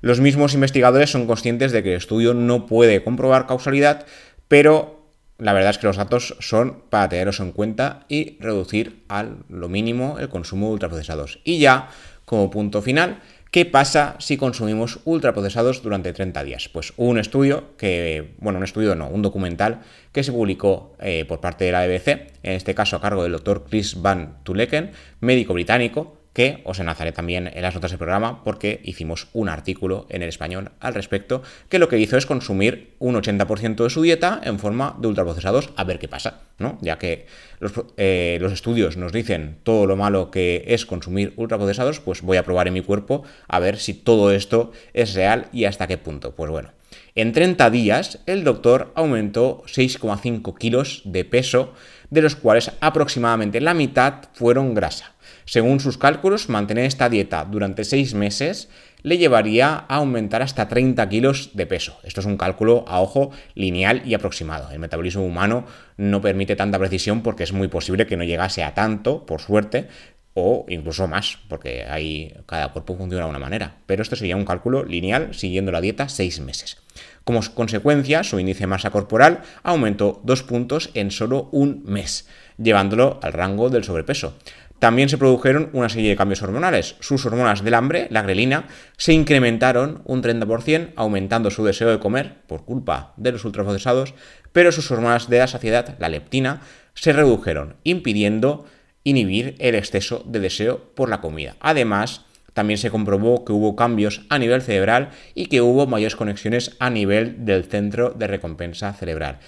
Los 0.01 0.19
mismos 0.19 0.53
investigadores 0.53 1.09
son 1.09 1.25
conscientes 1.25 1.71
de 1.71 1.81
que 1.81 1.91
el 1.91 1.97
estudio 1.97 2.33
no 2.33 2.67
puede 2.67 3.03
comprobar 3.03 3.47
causalidad, 3.47 4.05
pero 4.47 4.97
la 5.39 5.53
verdad 5.53 5.71
es 5.71 5.77
que 5.77 5.87
los 5.87 5.97
datos 5.97 6.35
son 6.39 6.81
para 6.89 7.09
tenerlos 7.09 7.39
en 7.39 7.51
cuenta 7.51 8.05
y 8.09 8.37
reducir 8.39 9.03
a 9.07 9.25
lo 9.49 9.69
mínimo 9.69 10.19
el 10.19 10.29
consumo 10.29 10.67
de 10.67 10.73
ultraprocesados. 10.73 11.39
Y 11.43 11.59
ya, 11.59 11.89
como 12.25 12.49
punto 12.49 12.81
final, 12.81 13.21
¿Qué 13.51 13.65
pasa 13.65 14.15
si 14.19 14.35
consumimos 14.35 14.99
ultraprocesados 15.05 15.81
durante 15.81 16.11
30 16.11 16.43
días? 16.43 16.69
Pues 16.69 16.93
un 16.97 17.17
estudio 17.17 17.77
que, 17.77 18.35
bueno, 18.39 18.57
un 18.57 18.65
estudio 18.65 18.93
no, 18.93 19.07
un 19.07 19.21
documental 19.21 19.81
que 20.11 20.23
se 20.23 20.33
publicó 20.33 20.95
eh, 20.99 21.23
por 21.25 21.39
parte 21.39 21.63
de 21.63 21.71
la 21.71 21.87
BBC, 21.87 22.07
en 22.43 22.53
este 22.53 22.75
caso 22.75 22.97
a 22.97 23.01
cargo 23.01 23.23
del 23.23 23.31
doctor 23.31 23.65
Chris 23.69 24.01
Van 24.01 24.43
Tuleken, 24.43 24.91
médico 25.21 25.53
británico, 25.53 26.17
que 26.37 26.61
os 26.65 26.77
enlazaré 26.77 27.11
también 27.13 27.49
en 27.51 27.63
las 27.63 27.73
notas 27.73 27.89
del 27.89 27.97
programa 27.97 28.43
porque 28.43 28.79
hicimos 28.83 29.27
un 29.33 29.49
artículo 29.49 30.05
en 30.09 30.21
el 30.21 30.29
español 30.29 30.69
al 30.79 30.93
respecto 30.93 31.41
que 31.67 31.79
lo 31.79 31.89
que 31.89 31.97
hizo 31.97 32.15
es 32.15 32.27
consumir 32.27 32.93
un 32.99 33.15
80% 33.15 33.83
de 33.83 33.89
su 33.89 34.03
dieta 34.03 34.39
en 34.43 34.59
forma 34.59 34.95
de 34.99 35.07
ultraprocesados 35.07 35.71
a 35.75 35.83
ver 35.83 35.97
qué 35.97 36.07
pasa, 36.07 36.41
¿no? 36.59 36.77
Ya 36.81 36.99
que 36.99 37.25
los, 37.59 37.71
eh, 37.97 38.37
los 38.39 38.53
estudios 38.53 38.97
nos 38.97 39.13
dicen 39.13 39.57
todo 39.63 39.87
lo 39.87 39.95
malo 39.95 40.29
que 40.29 40.63
es 40.67 40.85
consumir 40.85 41.33
ultraprocesados, 41.37 42.01
pues 42.01 42.21
voy 42.21 42.37
a 42.37 42.43
probar 42.43 42.67
en 42.67 42.75
mi 42.75 42.81
cuerpo 42.81 43.23
a 43.47 43.57
ver 43.57 43.79
si 43.79 43.95
todo 43.95 44.31
esto 44.31 44.71
es 44.93 45.15
real 45.15 45.47
y 45.51 45.65
hasta 45.65 45.87
qué 45.87 45.97
punto. 45.97 46.35
Pues 46.35 46.51
bueno, 46.51 46.69
en 47.15 47.31
30 47.31 47.71
días 47.71 48.19
el 48.27 48.43
doctor 48.43 48.91
aumentó 48.93 49.63
6,5 49.65 50.55
kilos 50.55 51.01
de 51.03 51.25
peso, 51.25 51.73
de 52.11 52.21
los 52.21 52.35
cuales 52.35 52.73
aproximadamente 52.79 53.59
la 53.59 53.73
mitad 53.73 54.25
fueron 54.33 54.75
grasa. 54.75 55.16
Según 55.47 55.79
sus 55.79 55.97
cálculos, 55.97 56.49
mantener 56.49 56.83
esta 56.83 57.07
dieta 57.07 57.45
durante 57.45 57.85
seis 57.85 58.13
meses 58.13 58.67
le 59.01 59.17
llevaría 59.17 59.85
a 59.87 59.95
aumentar 59.95 60.41
hasta 60.41 60.67
30 60.67 61.07
kilos 61.07 61.51
de 61.53 61.65
peso. 61.65 61.97
Esto 62.03 62.19
es 62.19 62.25
un 62.25 62.35
cálculo 62.35 62.83
a 62.85 62.99
ojo 62.99 63.31
lineal 63.55 64.01
y 64.05 64.13
aproximado. 64.13 64.69
El 64.71 64.79
metabolismo 64.79 65.23
humano 65.23 65.65
no 65.95 66.19
permite 66.19 66.57
tanta 66.57 66.77
precisión 66.77 67.23
porque 67.23 67.45
es 67.45 67.53
muy 67.53 67.69
posible 67.69 68.05
que 68.05 68.17
no 68.17 68.25
llegase 68.25 68.61
a 68.61 68.73
tanto, 68.73 69.25
por 69.25 69.39
suerte, 69.39 69.87
o 70.33 70.65
incluso 70.67 71.07
más, 71.07 71.39
porque 71.47 71.85
ahí 71.89 72.33
cada 72.45 72.73
cuerpo 72.73 72.97
funciona 72.97 73.23
de 73.23 73.29
una 73.29 73.39
manera. 73.39 73.77
Pero 73.85 74.03
esto 74.03 74.17
sería 74.17 74.35
un 74.35 74.45
cálculo 74.45 74.83
lineal 74.83 75.33
siguiendo 75.33 75.71
la 75.71 75.79
dieta 75.79 76.09
seis 76.09 76.41
meses. 76.41 76.77
Como 77.23 77.41
consecuencia, 77.55 78.23
su 78.23 78.39
índice 78.39 78.61
de 78.61 78.67
masa 78.67 78.91
corporal 78.91 79.41
aumentó 79.63 80.21
dos 80.23 80.43
puntos 80.43 80.91
en 80.93 81.09
solo 81.09 81.49
un 81.51 81.83
mes, 81.85 82.27
llevándolo 82.57 83.19
al 83.23 83.33
rango 83.33 83.69
del 83.69 83.83
sobrepeso. 83.83 84.37
También 84.79 85.09
se 85.09 85.17
produjeron 85.17 85.69
una 85.73 85.89
serie 85.89 86.09
de 86.09 86.15
cambios 86.15 86.43
hormonales. 86.43 86.95
Sus 86.99 87.25
hormonas 87.25 87.63
del 87.63 87.73
hambre, 87.73 88.07
la 88.11 88.21
grelina, 88.21 88.67
se 88.95 89.13
incrementaron 89.13 90.01
un 90.05 90.21
30%, 90.21 90.93
aumentando 90.95 91.49
su 91.49 91.65
deseo 91.65 91.89
de 91.89 91.99
comer 91.99 92.41
por 92.47 92.63
culpa 92.63 93.13
de 93.17 93.31
los 93.31 93.43
ultraprocesados, 93.43 94.13
pero 94.51 94.71
sus 94.71 94.91
hormonas 94.91 95.29
de 95.29 95.39
la 95.39 95.47
saciedad, 95.47 95.95
la 95.99 96.09
leptina, 96.09 96.61
se 96.93 97.11
redujeron, 97.11 97.77
impidiendo 97.83 98.65
inhibir 99.03 99.55
el 99.59 99.75
exceso 99.75 100.23
de 100.27 100.39
deseo 100.39 100.93
por 100.93 101.09
la 101.09 101.21
comida. 101.21 101.55
Además, 101.59 102.25
también 102.53 102.77
se 102.77 102.89
comprobó 102.89 103.45
que 103.45 103.53
hubo 103.53 103.75
cambios 103.75 104.25
a 104.29 104.39
nivel 104.39 104.61
cerebral 104.61 105.09
y 105.35 105.45
que 105.45 105.61
hubo 105.61 105.85
mayores 105.87 106.15
conexiones 106.15 106.75
a 106.79 106.89
nivel 106.89 107.45
del 107.45 107.65
centro 107.65 108.09
de 108.11 108.27
recompensa 108.27 108.93
cerebral. 108.93 109.39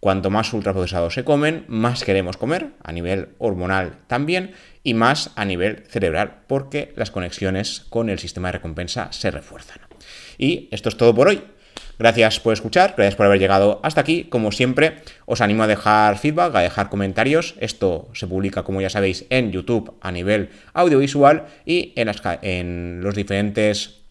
Cuanto 0.00 0.30
más 0.30 0.52
ultraprocesados 0.52 1.14
se 1.14 1.24
comen, 1.24 1.64
más 1.68 2.04
queremos 2.04 2.36
comer, 2.36 2.70
a 2.82 2.92
nivel 2.92 3.30
hormonal 3.38 3.98
también, 4.06 4.52
y 4.82 4.94
más 4.94 5.30
a 5.36 5.44
nivel 5.44 5.84
cerebral, 5.88 6.42
porque 6.46 6.92
las 6.96 7.10
conexiones 7.10 7.86
con 7.88 8.10
el 8.10 8.18
sistema 8.18 8.48
de 8.48 8.52
recompensa 8.52 9.08
se 9.10 9.30
refuerzan. 9.30 9.80
Y 10.38 10.68
esto 10.70 10.88
es 10.88 10.96
todo 10.96 11.14
por 11.14 11.28
hoy. 11.28 11.42
Gracias 11.98 12.40
por 12.40 12.52
escuchar, 12.52 12.92
gracias 12.94 13.16
por 13.16 13.24
haber 13.24 13.38
llegado 13.38 13.80
hasta 13.82 14.02
aquí. 14.02 14.24
Como 14.24 14.52
siempre, 14.52 14.98
os 15.24 15.40
animo 15.40 15.62
a 15.62 15.66
dejar 15.66 16.18
feedback, 16.18 16.54
a 16.54 16.60
dejar 16.60 16.90
comentarios. 16.90 17.54
Esto 17.58 18.10
se 18.12 18.26
publica, 18.26 18.64
como 18.64 18.82
ya 18.82 18.90
sabéis, 18.90 19.24
en 19.30 19.50
YouTube 19.50 19.94
a 20.02 20.12
nivel 20.12 20.50
audiovisual 20.74 21.46
y 21.64 21.94
en, 21.96 22.10
en 22.42 23.00
los 23.00 23.14
diferentes, 23.14 24.02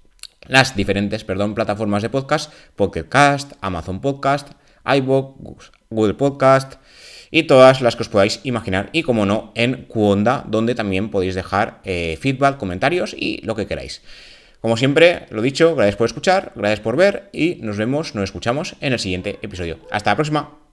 las 0.47 0.75
diferentes 0.75 1.23
perdón, 1.23 1.53
plataformas 1.53 2.01
de 2.01 2.09
podcast, 2.09 2.51
Pocket 2.75 3.07
Cast, 3.07 3.53
Amazon 3.61 4.01
Podcast, 4.01 4.53
iVoox, 4.83 5.69
Google 5.95 6.13
Podcast 6.13 6.75
y 7.31 7.43
todas 7.43 7.81
las 7.81 7.95
que 7.95 8.03
os 8.03 8.09
podáis 8.09 8.39
imaginar. 8.43 8.89
Y 8.91 9.03
como 9.03 9.25
no, 9.25 9.51
en 9.55 9.85
Cuonda, 9.87 10.45
donde 10.47 10.75
también 10.75 11.09
podéis 11.09 11.35
dejar 11.35 11.81
eh, 11.83 12.17
feedback, 12.21 12.57
comentarios 12.57 13.15
y 13.17 13.41
lo 13.43 13.55
que 13.55 13.67
queráis. 13.67 14.01
Como 14.61 14.77
siempre, 14.77 15.27
lo 15.29 15.41
dicho, 15.41 15.75
gracias 15.75 15.95
por 15.95 16.05
escuchar, 16.05 16.51
gracias 16.55 16.79
por 16.79 16.95
ver 16.95 17.29
y 17.31 17.55
nos 17.61 17.77
vemos, 17.77 18.15
nos 18.15 18.23
escuchamos 18.23 18.75
en 18.81 18.93
el 18.93 18.99
siguiente 18.99 19.37
episodio. 19.41 19.79
Hasta 19.91 20.11
la 20.11 20.15
próxima. 20.15 20.64